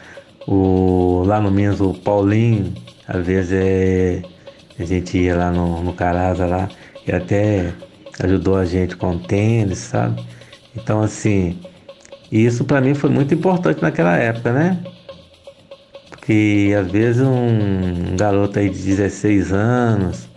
o, 0.46 1.22
lá 1.26 1.40
no 1.40 1.50
Minas 1.50 1.80
o 1.80 1.94
Paulinho, 1.94 2.72
às 3.06 3.24
vezes 3.24 3.52
é, 3.52 4.22
a 4.78 4.84
gente 4.84 5.18
ia 5.18 5.36
lá 5.36 5.50
no, 5.50 5.82
no 5.82 5.92
Caraza 5.92 6.46
lá, 6.46 6.68
e 7.06 7.12
até 7.12 7.72
ajudou 8.20 8.56
a 8.56 8.64
gente 8.64 8.96
com 8.96 9.18
tênis, 9.18 9.78
sabe? 9.78 10.22
Então 10.76 11.02
assim, 11.02 11.58
isso 12.32 12.64
para 12.64 12.80
mim 12.80 12.94
foi 12.94 13.10
muito 13.10 13.34
importante 13.34 13.82
naquela 13.82 14.16
época, 14.16 14.52
né? 14.52 14.78
Porque 16.08 16.74
às 16.78 16.90
vezes 16.90 17.20
um 17.20 18.16
garoto 18.16 18.58
aí 18.58 18.70
de 18.70 18.82
16 18.82 19.52
anos, 19.52 20.28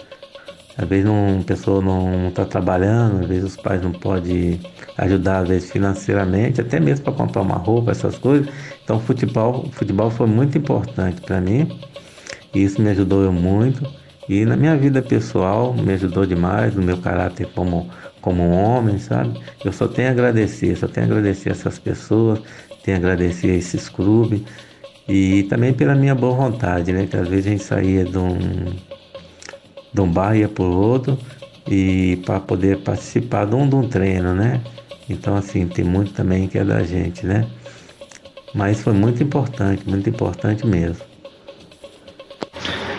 às 0.77 0.87
vezes 0.87 1.07
uma 1.07 1.43
pessoa 1.43 1.81
não 1.81 2.29
está 2.29 2.43
trabalhando, 2.43 3.21
às 3.21 3.27
vezes 3.27 3.43
os 3.51 3.55
pais 3.55 3.81
não 3.81 3.91
podem 3.91 4.59
ajudar, 4.97 5.39
às 5.43 5.47
vezes 5.47 5.71
financeiramente, 5.71 6.59
até 6.59 6.79
mesmo 6.79 7.05
para 7.05 7.13
comprar 7.13 7.41
uma 7.41 7.55
roupa, 7.55 7.91
essas 7.91 8.17
coisas. 8.17 8.47
Então 8.83 8.99
futebol, 8.99 9.69
futebol 9.71 10.09
foi 10.09 10.27
muito 10.27 10.57
importante 10.57 11.21
para 11.21 11.39
mim. 11.39 11.67
E 12.53 12.63
isso 12.63 12.81
me 12.81 12.89
ajudou 12.89 13.31
muito. 13.31 13.85
E 14.27 14.43
na 14.43 14.57
minha 14.57 14.75
vida 14.75 15.01
pessoal 15.01 15.73
me 15.73 15.93
ajudou 15.93 16.25
demais, 16.25 16.73
no 16.73 16.81
meu 16.81 16.97
caráter 16.97 17.47
como, 17.53 17.89
como 18.25 18.49
homem, 18.49 18.97
sabe? 18.97 19.39
Eu 19.63 19.71
só 19.71 19.87
tenho 19.87 20.07
a 20.07 20.11
agradecer, 20.11 20.75
só 20.75 20.87
tenho 20.87 21.05
a 21.05 21.09
agradecer 21.11 21.51
essas 21.51 21.77
pessoas, 21.77 22.41
tenho 22.83 22.97
a 22.97 22.99
agradecer 22.99 23.49
esses 23.49 23.87
clubes 23.87 24.41
e 25.07 25.43
também 25.43 25.71
pela 25.71 25.93
minha 25.93 26.15
boa 26.15 26.33
vontade, 26.33 26.91
né? 26.91 27.05
Que 27.05 27.17
às 27.17 27.27
vezes 27.27 27.45
a 27.45 27.49
gente 27.51 27.63
saía 27.63 28.03
de 28.03 28.17
um, 28.17 28.39
de 29.93 30.01
um 30.01 30.11
bar 30.11 30.35
ia 30.35 30.49
por 30.49 30.65
outro 30.65 31.19
e 31.69 32.19
para 32.25 32.39
poder 32.39 32.79
participar 32.79 33.45
de 33.45 33.53
um, 33.53 33.69
de 33.69 33.75
um 33.75 33.87
treino, 33.87 34.33
né? 34.33 34.59
Então 35.07 35.35
assim, 35.35 35.67
tem 35.67 35.85
muito 35.85 36.11
também 36.11 36.47
que 36.47 36.57
é 36.57 36.63
da 36.65 36.81
gente, 36.81 37.27
né? 37.27 37.45
Mas 38.55 38.81
foi 38.81 38.93
muito 38.93 39.21
importante, 39.21 39.87
muito 39.87 40.09
importante 40.09 40.65
mesmo. 40.65 41.14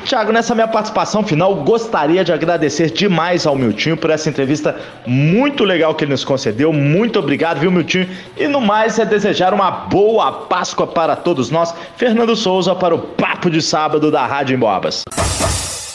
Tiago, 0.07 0.31
nessa 0.31 0.55
minha 0.55 0.69
participação 0.69 1.25
final, 1.25 1.53
gostaria 1.57 2.25
de 2.25 2.33
agradecer 2.33 2.90
demais 2.92 3.45
ao 3.45 3.57
Miltinho 3.57 3.97
por 3.97 4.09
essa 4.09 4.29
entrevista 4.29 4.77
muito 5.05 5.64
legal 5.64 5.95
que 5.97 6.05
ele 6.05 6.12
nos 6.12 6.25
concedeu. 6.25 6.73
Muito 6.73 7.19
obrigado, 7.19 7.59
viu, 7.59 7.73
Miltinho? 7.73 8.09
E 8.37 8.47
no 8.47 8.61
mais 8.61 9.01
é 9.01 9.05
desejar 9.05 9.53
uma 9.53 9.71
boa 9.71 10.31
Páscoa 10.33 10.87
para 10.87 11.16
todos 11.16 11.51
nós. 11.51 11.75
Fernando 11.97 12.37
Souza 12.37 12.73
para 12.73 12.95
o 12.95 12.99
Papo 12.99 13.51
de 13.51 13.61
Sábado 13.61 14.11
da 14.11 14.25
Rádio 14.25 14.55
Embobas. 14.55 15.03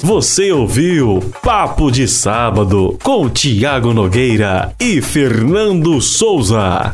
Você 0.04 0.52
ouviu 0.52 1.21
Papo 1.41 1.89
de 1.89 2.06
Sábado 2.06 2.97
com 3.02 3.30
Tiago 3.30 3.93
Nogueira 3.93 4.74
e 4.78 5.02
Fernando 5.02 6.02
Souza. 6.02 6.93